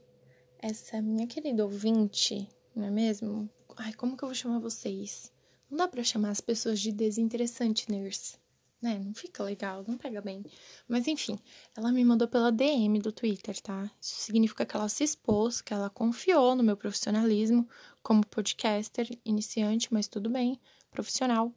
essa 0.59 1.01
minha 1.01 1.27
querida 1.27 1.63
ouvinte, 1.63 2.47
não 2.75 2.85
é 2.85 2.91
mesmo? 2.91 3.49
Ai, 3.77 3.93
como 3.93 4.17
que 4.17 4.23
eu 4.23 4.27
vou 4.27 4.35
chamar 4.35 4.59
vocês? 4.59 5.31
Não 5.69 5.77
dá 5.77 5.87
para 5.87 6.03
chamar 6.03 6.29
as 6.31 6.41
pessoas 6.41 6.79
de 6.79 6.91
desinteressante, 6.91 7.91
nurse 7.91 8.37
né? 8.81 8.99
Não 9.03 9.13
fica 9.13 9.43
legal, 9.43 9.83
não 9.87 9.97
pega 9.97 10.21
bem. 10.21 10.43
Mas 10.87 11.07
enfim, 11.07 11.39
ela 11.75 11.91
me 11.91 12.03
mandou 12.05 12.27
pela 12.27 12.51
DM 12.51 12.99
do 12.99 13.11
Twitter, 13.11 13.59
tá? 13.59 13.89
Isso 13.99 14.21
significa 14.21 14.65
que 14.65 14.75
ela 14.75 14.89
se 14.89 15.03
expôs, 15.03 15.61
que 15.61 15.73
ela 15.73 15.89
confiou 15.89 16.55
no 16.55 16.63
meu 16.63 16.77
profissionalismo 16.77 17.67
como 18.03 18.25
podcaster, 18.25 19.09
iniciante, 19.25 19.91
mas 19.91 20.07
tudo 20.07 20.29
bem, 20.29 20.59
profissional. 20.91 21.51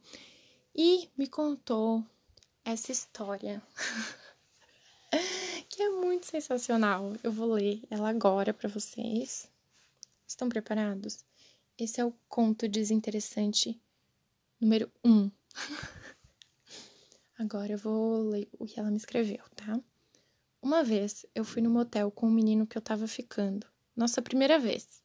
E 0.75 1.09
me 1.17 1.27
contou 1.27 2.03
essa 2.65 2.91
história. 2.91 3.61
que 5.69 5.83
é 5.83 5.89
muito 5.89 6.25
sensacional. 6.25 7.13
Eu 7.23 7.31
vou 7.31 7.53
ler 7.53 7.81
ela 7.89 8.09
agora 8.09 8.53
para 8.53 8.69
vocês. 8.69 9.49
Estão 10.27 10.49
preparados? 10.49 11.23
Esse 11.77 11.99
é 11.99 12.05
o 12.05 12.13
conto 12.27 12.67
desinteressante 12.67 13.79
número 14.59 14.91
1. 15.03 15.09
Um. 15.09 15.31
Agora 17.39 17.71
eu 17.71 17.77
vou 17.77 18.29
ler 18.29 18.47
o 18.59 18.65
que 18.65 18.79
ela 18.79 18.91
me 18.91 18.97
escreveu, 18.97 19.43
tá? 19.55 19.79
Uma 20.61 20.83
vez 20.83 21.25
eu 21.33 21.43
fui 21.43 21.61
no 21.61 21.71
motel 21.71 22.11
com 22.11 22.27
um 22.27 22.31
menino 22.31 22.67
que 22.67 22.77
eu 22.77 22.81
tava 22.81 23.07
ficando. 23.07 23.65
Nossa 23.95 24.21
primeira 24.21 24.59
vez. 24.59 25.01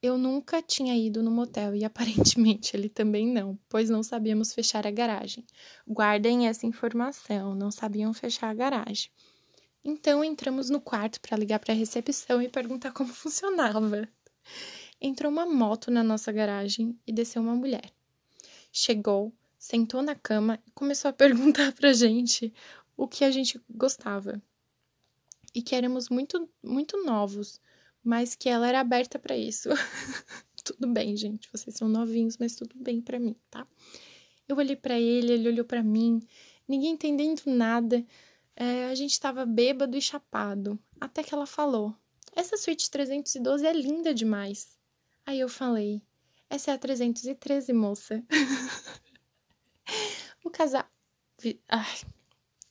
Eu 0.00 0.16
nunca 0.16 0.62
tinha 0.62 0.96
ido 0.96 1.22
no 1.22 1.30
motel 1.30 1.74
e 1.74 1.84
aparentemente 1.84 2.74
ele 2.74 2.88
também 2.88 3.26
não, 3.26 3.58
pois 3.68 3.90
não 3.90 4.02
sabíamos 4.02 4.54
fechar 4.54 4.86
a 4.86 4.90
garagem. 4.90 5.44
Guardem 5.86 6.48
essa 6.48 6.66
informação, 6.66 7.54
não 7.54 7.70
sabiam 7.70 8.14
fechar 8.14 8.48
a 8.48 8.54
garagem. 8.54 9.10
Então 9.84 10.24
entramos 10.24 10.70
no 10.70 10.80
quarto 10.80 11.20
para 11.20 11.36
ligar 11.36 11.58
para 11.58 11.74
a 11.74 11.76
recepção 11.76 12.40
e 12.40 12.48
perguntar 12.48 12.92
como 12.92 13.12
funcionava. 13.12 14.08
Entrou 15.00 15.30
uma 15.30 15.46
moto 15.46 15.90
na 15.90 16.02
nossa 16.02 16.32
garagem 16.32 16.98
e 17.06 17.12
desceu 17.12 17.42
uma 17.42 17.54
mulher. 17.54 17.92
Chegou, 18.72 19.32
sentou 19.58 20.02
na 20.02 20.14
cama 20.14 20.58
e 20.66 20.70
começou 20.70 21.08
a 21.08 21.12
perguntar 21.14 21.72
pra 21.72 21.92
gente 21.92 22.52
o 22.96 23.06
que 23.06 23.24
a 23.24 23.30
gente 23.30 23.60
gostava. 23.68 24.40
E 25.54 25.62
que 25.62 25.74
éramos 25.74 26.08
muito, 26.08 26.48
muito 26.62 27.02
novos, 27.04 27.60
mas 28.02 28.34
que 28.34 28.48
ela 28.48 28.68
era 28.68 28.80
aberta 28.80 29.18
para 29.18 29.36
isso. 29.36 29.68
tudo 30.64 30.88
bem, 30.88 31.16
gente, 31.16 31.48
vocês 31.52 31.76
são 31.76 31.88
novinhos, 31.88 32.36
mas 32.38 32.56
tudo 32.56 32.74
bem 32.76 33.00
para 33.00 33.18
mim, 33.18 33.36
tá? 33.50 33.66
Eu 34.48 34.56
olhei 34.56 34.76
para 34.76 34.98
ele, 34.98 35.32
ele 35.32 35.48
olhou 35.48 35.64
para 35.64 35.82
mim, 35.82 36.20
ninguém 36.66 36.92
entendendo 36.92 37.42
nada. 37.46 38.04
É, 38.54 38.86
a 38.86 38.94
gente 38.94 39.12
estava 39.12 39.44
bêbado 39.44 39.96
e 39.96 40.00
chapado, 40.00 40.78
até 41.00 41.22
que 41.22 41.34
ela 41.34 41.46
falou: 41.46 41.94
Essa 42.34 42.56
suíte 42.56 42.90
312 42.90 43.66
é 43.66 43.72
linda 43.72 44.14
demais. 44.14 44.75
Aí 45.26 45.40
eu 45.40 45.48
falei: 45.48 46.00
Essa 46.48 46.70
é 46.70 46.74
a 46.74 46.78
313, 46.78 47.72
moça. 47.72 48.24
O 50.44 50.50
casal. 50.50 50.84
Ai, 51.68 51.98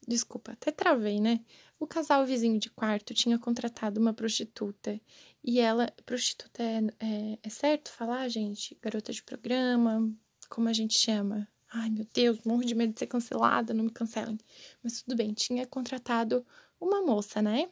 desculpa, 0.07 0.53
até 0.53 0.71
travei, 0.71 1.19
né? 1.19 1.41
O 1.77 1.85
casal 1.85 2.25
vizinho 2.25 2.57
de 2.57 2.69
quarto 2.69 3.13
tinha 3.13 3.37
contratado 3.37 3.99
uma 3.99 4.13
prostituta. 4.13 4.99
E 5.43 5.59
ela. 5.59 5.91
Prostituta 6.05 6.63
é, 6.63 6.77
é, 6.99 7.39
é 7.43 7.49
certo 7.49 7.91
falar, 7.91 8.29
gente? 8.29 8.77
Garota 8.81 9.11
de 9.11 9.21
programa, 9.21 10.09
como 10.49 10.69
a 10.69 10.73
gente 10.73 10.97
chama? 10.97 11.47
Ai, 11.69 11.89
meu 11.89 12.07
Deus, 12.13 12.39
morro 12.45 12.63
de 12.63 12.73
medo 12.73 12.93
de 12.93 12.99
ser 12.99 13.07
cancelada, 13.07 13.73
não 13.73 13.83
me 13.83 13.91
cancelem. 13.91 14.37
Mas 14.81 15.01
tudo 15.01 15.17
bem, 15.17 15.33
tinha 15.33 15.67
contratado 15.67 16.45
uma 16.79 17.01
moça, 17.01 17.41
né? 17.41 17.69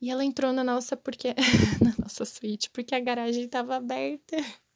E 0.00 0.10
ela 0.10 0.24
entrou 0.24 0.52
na 0.52 0.62
nossa 0.62 0.96
porque 0.96 1.34
na 1.82 1.92
nossa 1.98 2.24
suíte, 2.24 2.70
porque 2.70 2.94
a 2.94 3.00
garagem 3.00 3.44
estava 3.44 3.76
aberta. 3.76 4.36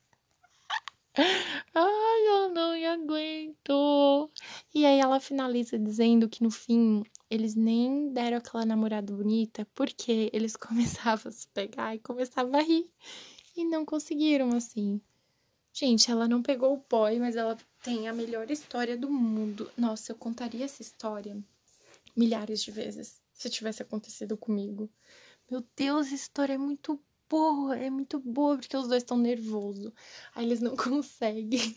Ai, 1.74 2.28
eu 2.28 2.48
não 2.48 2.72
me 2.72 2.87
aguento. 2.87 4.30
E 4.74 4.85
aí 4.85 4.98
ela 4.98 5.20
finaliza 5.20 5.78
dizendo 5.78 6.28
que 6.28 6.42
no 6.42 6.50
fim 6.50 7.04
eles 7.30 7.54
nem 7.54 8.12
deram 8.12 8.38
aquela 8.38 8.66
namorada 8.66 9.14
bonita 9.14 9.66
porque 9.74 10.28
eles 10.32 10.56
começavam 10.58 11.30
a 11.30 11.32
se 11.32 11.46
pegar 11.48 11.94
e 11.94 12.00
começavam 12.00 12.58
a 12.58 12.62
rir. 12.62 12.90
E 13.56 13.64
não 13.64 13.85
conseguiram, 13.85 14.50
assim. 14.56 15.00
Gente, 15.72 16.11
ela 16.11 16.26
não 16.26 16.42
pegou 16.42 16.74
o 16.74 16.85
boy, 16.88 17.18
mas 17.18 17.37
ela 17.37 17.56
tem 17.82 18.08
a 18.08 18.12
melhor 18.12 18.50
história 18.50 18.96
do 18.96 19.11
mundo. 19.11 19.70
Nossa, 19.76 20.12
eu 20.12 20.16
contaria 20.16 20.64
essa 20.64 20.82
história 20.82 21.37
milhares 22.16 22.62
de 22.62 22.70
vezes 22.70 23.21
se 23.42 23.50
tivesse 23.50 23.83
acontecido 23.83 24.37
comigo. 24.37 24.90
Meu 25.50 25.64
Deus, 25.76 26.12
a 26.12 26.14
história 26.14 26.55
é 26.55 26.59
muito 26.59 27.00
boa, 27.28 27.76
é 27.76 27.90
muito 27.90 28.20
boa, 28.20 28.57
porque 28.57 28.76
os 28.76 28.88
dois 28.88 29.02
estão 29.02 29.18
nervosos. 29.18 29.92
Aí 30.35 30.46
eles 30.46 30.61
não 30.61 30.74
conseguem. 30.76 31.76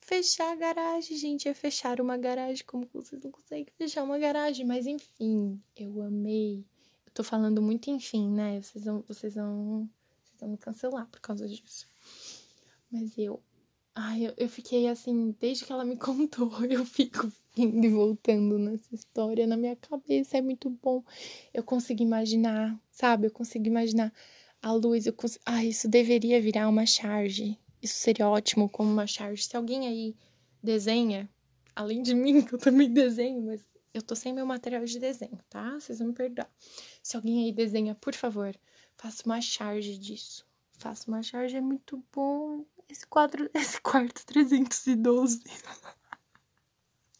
fechar 0.00 0.52
a 0.52 0.56
garagem, 0.56 1.16
gente, 1.16 1.48
é 1.48 1.54
fechar 1.54 2.00
uma 2.00 2.16
garagem. 2.16 2.64
Como 2.66 2.88
vocês 2.92 3.22
não 3.22 3.30
conseguem 3.30 3.72
fechar 3.76 4.04
uma 4.04 4.18
garagem? 4.18 4.66
Mas 4.66 4.86
enfim, 4.86 5.60
eu 5.76 6.02
amei. 6.02 6.64
Eu 7.06 7.12
tô 7.12 7.24
falando 7.24 7.62
muito 7.62 7.90
enfim, 7.90 8.28
né? 8.30 8.60
Vocês 8.60 8.84
vão, 8.84 9.04
vocês 9.08 9.34
vão, 9.34 9.88
vocês 10.22 10.40
vão 10.40 10.50
me 10.50 10.58
cancelar 10.58 11.06
por 11.08 11.20
causa 11.20 11.48
disso. 11.48 11.86
Mas 12.90 13.16
eu 13.16 13.42
Ai, 13.94 14.26
eu, 14.26 14.34
eu 14.36 14.48
fiquei 14.48 14.88
assim, 14.88 15.36
desde 15.38 15.64
que 15.64 15.72
ela 15.72 15.84
me 15.84 15.96
contou, 15.98 16.64
eu 16.64 16.84
fico 16.84 17.30
indo 17.56 17.84
e 17.84 17.88
voltando 17.88 18.58
nessa 18.58 18.94
história 18.94 19.46
na 19.46 19.56
minha 19.56 19.76
cabeça. 19.76 20.38
É 20.38 20.40
muito 20.42 20.70
bom. 20.70 21.02
Eu 21.52 21.62
consigo 21.62 22.02
imaginar, 22.02 22.78
sabe? 22.90 23.26
Eu 23.26 23.30
consigo 23.30 23.66
imaginar 23.66 24.12
a 24.62 24.72
luz. 24.72 25.06
Eu 25.06 25.12
consigo... 25.12 25.42
Ah, 25.46 25.64
isso 25.64 25.88
deveria 25.88 26.40
virar 26.40 26.68
uma 26.68 26.86
charge. 26.86 27.58
Isso 27.82 27.94
seria 27.94 28.28
ótimo 28.28 28.68
como 28.68 28.90
uma 28.90 29.06
charge. 29.06 29.44
Se 29.44 29.56
alguém 29.56 29.86
aí 29.86 30.16
desenha, 30.62 31.28
além 31.74 32.02
de 32.02 32.14
mim, 32.14 32.42
que 32.42 32.54
eu 32.54 32.58
também 32.58 32.92
desenho, 32.92 33.42
mas 33.42 33.60
eu 33.92 34.02
tô 34.02 34.14
sem 34.14 34.32
meu 34.32 34.46
material 34.46 34.84
de 34.84 34.98
desenho, 34.98 35.38
tá? 35.48 35.78
Vocês 35.80 35.98
vão 35.98 36.08
me 36.08 36.14
perdoar. 36.14 36.50
Se 37.02 37.16
alguém 37.16 37.44
aí 37.44 37.52
desenha, 37.52 37.94
por 37.94 38.14
favor, 38.14 38.54
faça 38.96 39.22
uma 39.26 39.40
charge 39.40 39.98
disso. 39.98 40.46
Faça 40.78 41.08
uma 41.08 41.22
charge, 41.22 41.56
é 41.56 41.60
muito 41.60 42.02
bom. 42.12 42.64
Esse 42.88 43.06
quadro, 43.06 43.50
esse 43.54 43.80
quarto 43.80 44.24
312. 44.26 45.42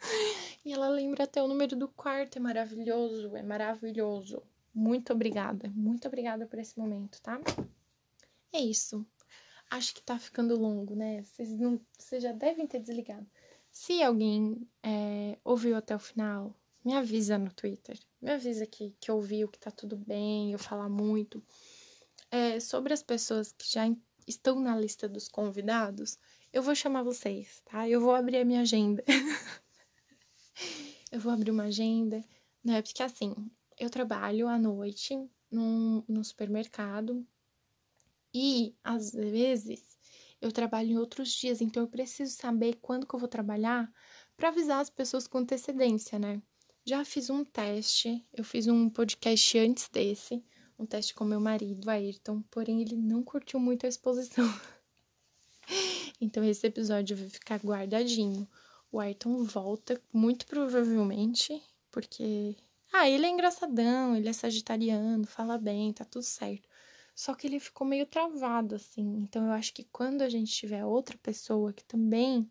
e 0.64 0.72
ela 0.72 0.88
lembra 0.88 1.24
até 1.24 1.42
o 1.42 1.48
número 1.48 1.76
do 1.76 1.88
quarto, 1.88 2.36
é 2.36 2.40
maravilhoso, 2.40 3.36
é 3.36 3.42
maravilhoso. 3.42 4.42
Muito 4.74 5.12
obrigada, 5.12 5.68
muito 5.74 6.06
obrigada 6.06 6.46
por 6.46 6.58
esse 6.58 6.78
momento, 6.78 7.20
tá? 7.20 7.40
É 8.52 8.60
isso. 8.60 9.04
Acho 9.70 9.94
que 9.94 10.02
tá 10.02 10.18
ficando 10.18 10.56
longo, 10.56 10.94
né? 10.94 11.22
Vocês, 11.22 11.56
não, 11.58 11.80
vocês 11.96 12.22
já 12.22 12.32
devem 12.32 12.66
ter 12.66 12.80
desligado. 12.80 13.26
Se 13.70 14.02
alguém 14.02 14.66
é, 14.82 15.38
ouviu 15.44 15.76
até 15.76 15.94
o 15.94 15.98
final, 15.98 16.54
me 16.84 16.94
avisa 16.94 17.38
no 17.38 17.52
Twitter. 17.52 17.98
Me 18.20 18.30
avisa 18.30 18.66
que, 18.66 18.94
que 18.98 19.12
ouviu, 19.12 19.48
que 19.48 19.58
tá 19.58 19.70
tudo 19.70 19.96
bem, 19.96 20.52
eu 20.52 20.58
falar 20.58 20.88
muito. 20.88 21.42
É, 22.30 22.58
sobre 22.58 22.92
as 22.92 23.02
pessoas 23.02 23.52
que 23.52 23.70
já 23.70 23.84
estão 24.26 24.60
na 24.60 24.76
lista 24.76 25.08
dos 25.08 25.28
convidados, 25.28 26.18
eu 26.52 26.62
vou 26.62 26.74
chamar 26.74 27.02
vocês, 27.02 27.62
tá? 27.64 27.88
Eu 27.88 28.00
vou 28.00 28.14
abrir 28.14 28.38
a 28.38 28.44
minha 28.44 28.62
agenda. 28.62 29.04
eu 31.10 31.20
vou 31.20 31.32
abrir 31.32 31.50
uma 31.50 31.64
agenda, 31.64 32.24
né? 32.64 32.82
Porque 32.82 33.02
assim, 33.02 33.34
eu 33.78 33.90
trabalho 33.90 34.48
à 34.48 34.58
noite 34.58 35.16
num, 35.50 36.04
no 36.06 36.24
supermercado 36.24 37.26
e 38.32 38.74
às 38.84 39.12
vezes 39.12 39.98
eu 40.40 40.50
trabalho 40.50 40.90
em 40.90 40.98
outros 40.98 41.32
dias, 41.32 41.60
então 41.60 41.82
eu 41.82 41.88
preciso 41.88 42.34
saber 42.34 42.78
quando 42.80 43.06
que 43.06 43.14
eu 43.14 43.20
vou 43.20 43.28
trabalhar 43.28 43.92
para 44.36 44.48
avisar 44.48 44.80
as 44.80 44.88
pessoas 44.88 45.26
com 45.26 45.38
antecedência, 45.38 46.18
né? 46.18 46.40
Já 46.84 47.04
fiz 47.04 47.28
um 47.28 47.44
teste, 47.44 48.26
eu 48.32 48.42
fiz 48.42 48.66
um 48.66 48.88
podcast 48.88 49.58
antes 49.58 49.88
desse, 49.90 50.42
um 50.78 50.86
teste 50.86 51.12
com 51.12 51.24
meu 51.24 51.40
marido, 51.40 51.90
Ayrton, 51.90 52.42
porém 52.50 52.80
ele 52.80 52.96
não 52.96 53.22
curtiu 53.22 53.60
muito 53.60 53.84
a 53.84 53.88
exposição. 53.88 54.46
então 56.20 56.42
esse 56.42 56.66
episódio 56.66 57.16
vai 57.16 57.28
ficar 57.28 57.60
guardadinho. 57.60 58.48
O 58.92 58.98
Ayrton 58.98 59.44
volta, 59.44 60.00
muito 60.12 60.46
provavelmente, 60.46 61.62
porque. 61.90 62.56
Ah, 62.92 63.08
ele 63.08 63.24
é 63.24 63.28
engraçadão, 63.28 64.16
ele 64.16 64.28
é 64.28 64.32
sagitariano, 64.32 65.24
fala 65.26 65.56
bem, 65.56 65.92
tá 65.92 66.04
tudo 66.04 66.24
certo. 66.24 66.68
Só 67.14 67.34
que 67.34 67.46
ele 67.46 67.60
ficou 67.60 67.86
meio 67.86 68.04
travado, 68.06 68.74
assim. 68.74 69.18
Então 69.18 69.46
eu 69.46 69.52
acho 69.52 69.72
que 69.72 69.84
quando 69.84 70.22
a 70.22 70.28
gente 70.28 70.50
tiver 70.50 70.84
outra 70.84 71.16
pessoa 71.18 71.72
que 71.72 71.84
também 71.84 72.50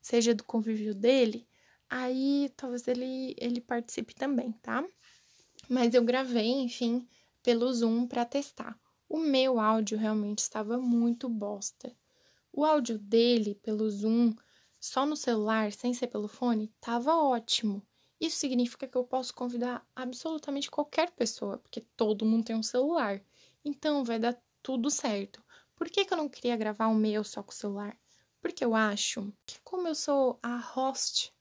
seja 0.00 0.34
do 0.34 0.44
convívio 0.44 0.94
dele, 0.94 1.48
aí 1.90 2.52
talvez 2.56 2.86
ele, 2.86 3.34
ele 3.38 3.60
participe 3.60 4.14
também, 4.14 4.52
tá? 4.62 4.84
Mas 5.68 5.92
eu 5.94 6.04
gravei, 6.04 6.50
enfim, 6.50 7.08
pelo 7.42 7.72
Zoom 7.72 8.06
para 8.06 8.24
testar. 8.24 8.78
O 9.08 9.18
meu 9.18 9.58
áudio 9.58 9.98
realmente 9.98 10.40
estava 10.40 10.78
muito 10.78 11.28
bosta. 11.28 11.94
O 12.52 12.64
áudio 12.64 12.98
dele 12.98 13.54
pelo 13.54 13.88
Zoom, 13.90 14.34
só 14.80 15.04
no 15.04 15.16
celular, 15.16 15.72
sem 15.72 15.92
ser 15.92 16.06
pelo 16.08 16.28
fone, 16.28 16.72
tava 16.80 17.14
ótimo. 17.16 17.82
Isso 18.20 18.38
significa 18.38 18.86
que 18.86 18.96
eu 18.96 19.04
posso 19.04 19.34
convidar 19.34 19.86
absolutamente 19.94 20.70
qualquer 20.70 21.10
pessoa, 21.12 21.58
porque 21.58 21.80
todo 21.96 22.26
mundo 22.26 22.44
tem 22.44 22.56
um 22.56 22.62
celular. 22.62 23.22
Então 23.64 24.04
vai 24.04 24.18
dar 24.18 24.40
tudo 24.62 24.90
certo. 24.90 25.42
Por 25.76 25.88
que, 25.88 26.04
que 26.04 26.12
eu 26.12 26.18
não 26.18 26.28
queria 26.28 26.56
gravar 26.56 26.88
o 26.88 26.94
meu 26.94 27.22
só 27.22 27.42
com 27.42 27.52
o 27.52 27.54
celular? 27.54 27.96
Porque 28.40 28.64
eu 28.64 28.74
acho 28.74 29.32
que, 29.46 29.60
como 29.60 29.86
eu 29.88 29.94
sou 29.94 30.38
a 30.42 30.56
host, 30.56 31.32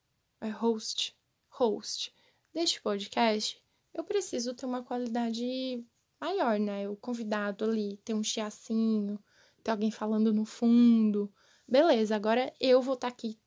é 0.42 0.50
host, 0.50 1.16
host 1.50 2.14
deste 2.54 2.82
podcast, 2.82 3.60
eu 3.94 4.04
preciso 4.04 4.54
ter 4.54 4.66
uma 4.66 4.84
qualidade 4.84 5.84
maior, 6.20 6.60
né? 6.60 6.88
O 6.88 6.96
convidado 6.96 7.66
ali, 7.66 7.98
ter 7.98 8.14
um 8.14 8.24
chiacinho, 8.24 9.20
ter 9.64 9.72
alguém 9.72 9.92
falando 9.92 10.32
no 10.34 10.46
fundo. 10.46 11.32
Beleza, 11.68 12.16
agora 12.16 12.54
eu 12.62 12.82
vou 12.82 12.94
estar 12.94 13.08
tá 13.08 13.14
aqui 13.14 13.38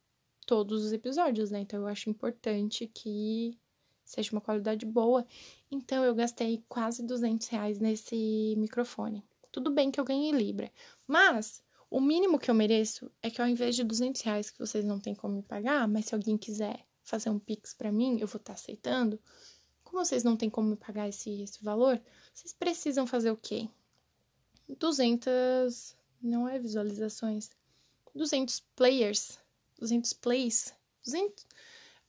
todos 0.47 0.85
os 0.85 0.93
episódios, 0.93 1.51
né? 1.51 1.61
Então 1.61 1.81
eu 1.81 1.87
acho 1.87 2.11
importante 2.11 2.87
que 2.87 3.59
seja 4.05 4.33
uma 4.33 4.43
qualidade 4.43 4.85
boa. 4.85 5.27
Então 5.71 6.05
eu 6.05 6.15
gastei 6.15 6.63
quase 6.69 7.03
200 7.03 7.49
reais 7.49 7.79
nesse 7.79 8.55
microfone. 8.59 9.25
Tudo 9.51 9.71
bem 9.71 9.91
que 9.91 9.99
eu 9.99 10.05
ganhei 10.05 10.33
Libra, 10.33 10.71
mas 11.07 11.63
o 11.89 12.01
mínimo 12.01 12.39
que 12.39 12.51
eu 12.51 12.55
mereço 12.55 13.11
é 13.23 13.31
que 13.31 13.41
ao 13.41 13.49
invés 13.49 13.75
de 13.75 13.85
200 13.85 14.21
reais 14.21 14.51
que 14.51 14.59
vocês 14.59 14.85
não 14.85 15.01
têm 15.01 15.15
como 15.15 15.37
me 15.37 15.43
pagar, 15.43 15.89
mas 15.89 16.07
se 16.07 16.15
alguém 16.15 16.37
quiser 16.37 16.85
fazer 17.03 17.31
um 17.31 17.39
pix 17.39 17.73
para 17.73 17.91
mim, 17.91 18.19
eu 18.21 18.27
vou 18.27 18.37
estar 18.39 18.53
tá 18.53 18.53
aceitando. 18.53 19.19
Como 19.83 20.05
vocês 20.05 20.23
não 20.23 20.37
têm 20.37 20.51
como 20.51 20.69
me 20.69 20.77
pagar 20.77 21.09
esse, 21.09 21.43
esse 21.43 21.65
valor, 21.65 22.01
vocês 22.35 22.53
precisam 22.53 23.07
fazer 23.07 23.31
o 23.31 23.37
quê? 23.37 23.69
200, 24.69 25.97
não 26.23 26.49
é 26.49 26.59
visualizações, 26.59 27.51
200 28.15 28.61
players, 28.77 29.39
200 29.79 30.13
plays, 30.15 30.75
200... 31.05 31.47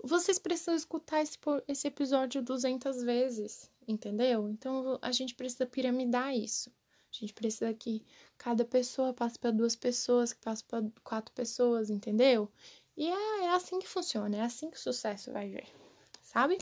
Vocês 0.04 0.40
precisam 0.40 0.74
escutar 0.74 1.22
esse, 1.22 1.38
esse 1.68 1.88
episódio 1.88 2.42
200 2.42 3.04
vezes, 3.04 3.70
entendeu? 3.88 4.50
Então 4.50 4.98
a 5.00 5.12
gente 5.12 5.36
precisa 5.36 5.66
piramidar 5.66 6.36
isso. 6.36 6.72
A 7.12 7.20
gente 7.20 7.34
precisa 7.34 7.74
que 7.74 8.04
cada 8.38 8.64
pessoa 8.66 9.14
passe 9.14 9.38
para 9.38 9.52
duas 9.52 9.76
pessoas, 9.76 10.34
que 10.34 10.40
passe 10.40 10.64
para 10.64 10.84
quatro 11.04 11.34
pessoas, 11.34 11.90
entendeu? 11.90 12.50
E 12.96 13.08
é, 13.08 13.44
é 13.46 13.50
assim 13.50 13.80
que 13.80 13.88
funciona, 13.88 14.38
é 14.38 14.42
assim 14.42 14.72
que 14.72 14.78
o 14.78 14.82
sucesso 14.82 15.32
vai 15.32 15.50
vir, 15.50 15.68
sabe? 16.22 16.58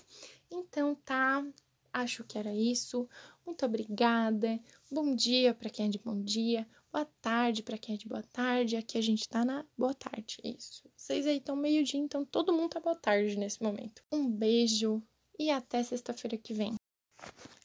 Então 0.50 0.96
tá, 0.96 1.46
acho 1.94 2.24
que 2.24 2.38
era 2.38 2.54
isso. 2.54 3.08
Muito 3.46 3.66
obrigada. 3.66 4.60
Bom 4.92 5.16
dia 5.16 5.54
para 5.54 5.70
quem 5.70 5.86
é 5.86 5.90
de 5.90 6.00
bom 6.00 6.20
dia. 6.22 6.68
Boa 6.92 7.06
tarde 7.22 7.64
para 7.64 7.78
quem 7.78 7.96
é 7.96 7.98
de 7.98 8.08
boa 8.08 8.24
tarde. 8.24 8.76
Aqui 8.76 8.98
a 8.98 9.02
gente 9.02 9.28
tá 9.28 9.46
na 9.46 9.66
boa 9.78 9.94
tarde. 9.94 10.38
Isso. 10.44 10.84
Vocês 10.96 11.28
aí 11.28 11.38
estão 11.38 11.56
meio-dia, 11.56 12.00
então 12.00 12.26
todo 12.26 12.54
mundo 12.54 12.70
tá 12.72 12.80
boa 12.80 12.96
tarde 12.96 13.38
nesse 13.38 13.62
momento. 13.62 14.04
Um 14.12 14.30
beijo 14.30 15.02
e 15.38 15.50
até 15.52 15.84
sexta-feira 15.84 16.38
que 16.38 16.54
vem. 16.54 16.76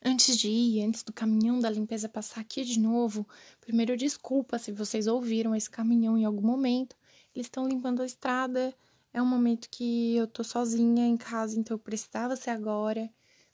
Antes 0.04 0.36
de 0.36 0.48
ir, 0.48 0.82
antes 0.82 1.02
do 1.02 1.12
caminhão 1.12 1.58
da 1.58 1.70
limpeza 1.70 2.08
passar 2.08 2.40
aqui 2.40 2.64
de 2.64 2.78
novo, 2.78 3.26
primeiro 3.60 3.96
desculpa 3.96 4.58
se 4.58 4.72
vocês 4.72 5.06
ouviram 5.06 5.54
esse 5.54 5.70
caminhão 5.70 6.18
em 6.18 6.24
algum 6.24 6.46
momento. 6.46 6.96
Eles 7.34 7.46
estão 7.46 7.66
limpando 7.66 8.02
a 8.02 8.06
estrada 8.06 8.74
é 9.14 9.22
um 9.22 9.26
momento 9.26 9.70
que 9.70 10.16
eu 10.16 10.26
tô 10.26 10.42
sozinha 10.42 11.06
em 11.06 11.16
casa, 11.16 11.56
então 11.56 11.76
eu 11.76 11.78
precisava 11.78 12.34
ser 12.34 12.50
agora. 12.50 13.08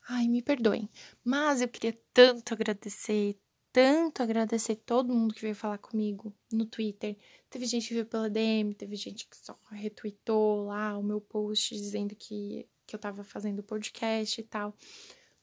Ai, 0.09 0.27
me 0.27 0.41
perdoem. 0.41 0.89
Mas 1.23 1.61
eu 1.61 1.69
queria 1.69 1.97
tanto 2.15 2.55
agradecer, 2.55 3.39
tanto 3.73 4.23
agradecer 4.23 4.77
todo 4.77 5.15
mundo 5.15 5.35
que 5.35 5.43
veio 5.43 5.55
falar 5.55 5.79
comigo 5.79 6.35
no 6.53 6.67
Twitter. 6.67 7.17
Teve 7.49 7.67
gente 7.67 7.89
que 7.89 7.95
veio 7.95 8.07
pela 8.07 8.29
DM, 8.29 8.75
teve 8.75 8.97
gente 8.97 9.27
que 9.29 9.37
só 9.37 9.59
retweetou 9.71 10.67
lá 10.67 10.97
o 10.99 11.03
meu 11.03 11.21
post 11.21 11.75
dizendo 11.75 12.15
que, 12.15 12.69
que 12.87 12.95
eu 12.95 13.01
tava 13.01 13.23
fazendo 13.23 13.63
podcast 13.63 14.41
e 14.41 14.45
tal. 14.45 14.75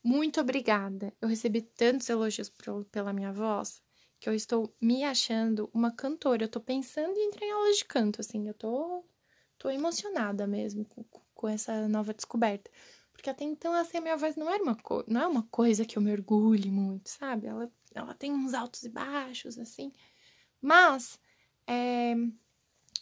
Muito 0.04 0.40
obrigada. 0.40 1.14
Eu 1.22 1.28
recebi 1.28 1.62
tantos 1.62 2.10
elogios 2.10 2.52
pela 2.92 3.14
minha 3.14 3.32
voz 3.32 3.82
que 4.20 4.28
eu 4.28 4.34
estou 4.34 4.74
me 4.82 5.04
achando 5.04 5.70
uma 5.74 5.92
cantora. 5.92 6.44
Eu 6.44 6.50
tô 6.50 6.60
pensando 6.60 7.18
em 7.18 7.28
entrar 7.28 7.46
em 7.46 7.52
aulas 7.52 7.78
de 7.78 7.86
canto, 7.86 8.22
assim. 8.22 8.48
Eu 8.48 8.54
tô 8.54 9.04
tô 9.58 9.70
emocionada 9.70 10.46
mesmo 10.46 10.86
com, 10.86 11.04
com 11.34 11.48
essa 11.48 11.88
nova 11.88 12.14
descoberta. 12.14 12.70
Porque 13.12 13.30
até 13.30 13.44
então, 13.44 13.74
assim, 13.74 13.98
a 13.98 14.02
minha 14.02 14.16
voz 14.16 14.36
não 14.36 14.50
era 14.50 14.64
uma, 14.64 14.78
não 15.08 15.22
é 15.22 15.28
uma 15.28 15.44
coisa 15.50 15.84
que 15.84 15.98
eu 15.98 16.02
me 16.02 16.12
orgulhe 16.12 16.70
muito, 16.70 17.10
sabe? 17.10 17.48
Ela, 17.48 17.72
ela 18.00 18.14
tem 18.14 18.32
uns 18.32 18.54
altos 18.54 18.84
e 18.84 18.90
baixos, 18.90 19.58
assim. 19.58 19.92
Mas, 20.62 21.20
é, 21.68 22.16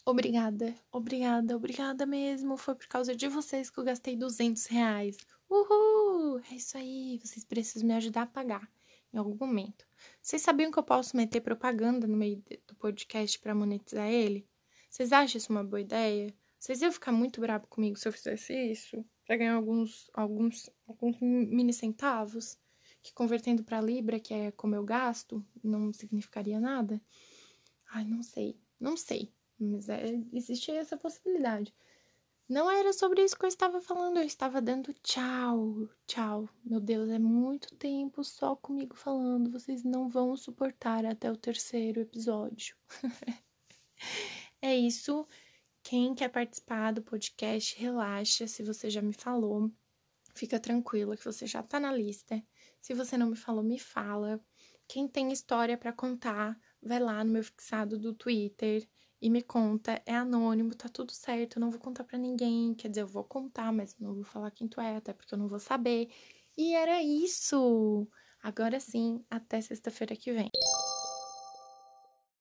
obrigada, 0.05 0.75
obrigada, 0.91 1.55
obrigada 1.55 2.05
mesmo. 2.05 2.57
Foi 2.57 2.75
por 2.75 2.87
causa 2.87 3.15
de 3.15 3.27
vocês 3.27 3.69
que 3.69 3.77
eu 3.79 3.83
gastei 3.83 4.15
200 4.15 4.65
reais. 4.67 5.17
Uhul! 5.49 6.39
É 6.51 6.55
isso 6.55 6.77
aí, 6.77 7.19
vocês 7.23 7.45
precisam 7.45 7.87
me 7.87 7.93
ajudar 7.95 8.23
a 8.23 8.27
pagar 8.27 8.69
em 9.13 9.17
algum 9.17 9.37
momento. 9.37 9.87
Vocês 10.21 10.41
sabiam 10.41 10.71
que 10.71 10.77
eu 10.77 10.83
posso 10.83 11.15
meter 11.15 11.41
propaganda 11.41 12.05
no 12.07 12.17
meio 12.17 12.43
do 12.67 12.75
podcast 12.75 13.39
para 13.39 13.55
monetizar 13.55 14.07
ele? 14.07 14.47
Vocês 14.89 15.11
acham 15.11 15.37
isso 15.37 15.51
uma 15.51 15.63
boa 15.63 15.81
ideia? 15.81 16.33
Vocês 16.59 16.81
iam 16.81 16.91
ficar 16.91 17.11
muito 17.11 17.39
bravo 17.39 17.67
comigo 17.67 17.97
se 17.97 18.07
eu 18.07 18.11
fizesse 18.11 18.53
isso? 18.53 19.05
Pra 19.25 19.37
ganhar 19.37 19.55
alguns, 19.55 20.09
alguns, 20.13 20.69
alguns 20.87 21.19
mini 21.19 21.73
centavos? 21.73 22.57
Que 23.05 23.13
convertendo 23.13 23.63
para 23.63 23.79
Libra, 23.79 24.19
que 24.19 24.33
é 24.33 24.49
como 24.49 24.73
eu 24.73 24.83
gasto, 24.83 25.45
não 25.63 25.93
significaria 25.93 26.59
nada? 26.59 26.99
Ai, 27.91 28.03
não 28.03 28.23
sei. 28.23 28.59
Não 28.79 28.97
sei. 28.97 29.31
Mas 29.59 29.87
é, 29.87 30.19
existe 30.33 30.71
essa 30.71 30.97
possibilidade. 30.97 31.71
Não 32.49 32.69
era 32.69 32.91
sobre 32.91 33.23
isso 33.23 33.37
que 33.37 33.45
eu 33.45 33.47
estava 33.47 33.79
falando, 33.79 34.17
eu 34.17 34.23
estava 34.23 34.59
dando 34.59 34.91
tchau, 35.03 35.87
tchau. 36.07 36.49
Meu 36.63 36.79
Deus, 36.79 37.07
é 37.11 37.19
muito 37.19 37.75
tempo 37.75 38.23
só 38.23 38.55
comigo 38.55 38.95
falando, 38.95 39.51
vocês 39.51 39.83
não 39.83 40.09
vão 40.09 40.35
suportar 40.35 41.05
até 41.05 41.31
o 41.31 41.37
terceiro 41.37 42.01
episódio. 42.01 42.75
é 44.63 44.75
isso. 44.75 45.27
Quem 45.83 46.15
quer 46.15 46.29
participar 46.29 46.91
do 46.91 47.03
podcast, 47.03 47.79
relaxa. 47.79 48.47
Se 48.47 48.63
você 48.63 48.89
já 48.89 49.03
me 49.03 49.13
falou, 49.13 49.71
fica 50.33 50.59
tranquila 50.59 51.15
que 51.15 51.23
você 51.23 51.45
já 51.45 51.61
tá 51.61 51.79
na 51.79 51.93
lista. 51.93 52.43
Se 52.85 52.93
você 52.93 53.17
não 53.17 53.31
me 53.31 53.35
falou, 53.35 53.63
me 53.63 53.79
fala. 53.79 54.39
Quem 54.87 55.07
tem 55.07 55.31
história 55.31 55.75
para 55.75 55.91
contar, 55.91 56.55
vai 56.79 56.99
lá 56.99 57.23
no 57.23 57.31
meu 57.31 57.43
fixado 57.43 57.97
do 57.97 58.13
Twitter 58.13 58.87
e 59.19 59.27
me 59.27 59.41
conta. 59.41 59.99
É 60.05 60.13
anônimo, 60.13 60.75
tá 60.75 60.87
tudo 60.87 61.11
certo. 61.11 61.57
Eu 61.57 61.61
não 61.61 61.71
vou 61.71 61.79
contar 61.79 62.03
para 62.03 62.19
ninguém. 62.19 62.75
Quer 62.75 62.89
dizer, 62.89 63.01
eu 63.01 63.07
vou 63.07 63.23
contar, 63.23 63.73
mas 63.73 63.97
não 63.97 64.13
vou 64.13 64.23
falar 64.23 64.51
quem 64.51 64.67
tu 64.67 64.79
é, 64.79 64.97
até 64.97 65.13
porque 65.13 65.33
eu 65.33 65.39
não 65.39 65.47
vou 65.47 65.57
saber. 65.57 66.09
E 66.55 66.75
era 66.75 67.01
isso. 67.01 68.07
Agora 68.43 68.79
sim, 68.79 69.25
até 69.31 69.59
sexta-feira 69.61 70.15
que 70.15 70.31
vem. 70.31 70.51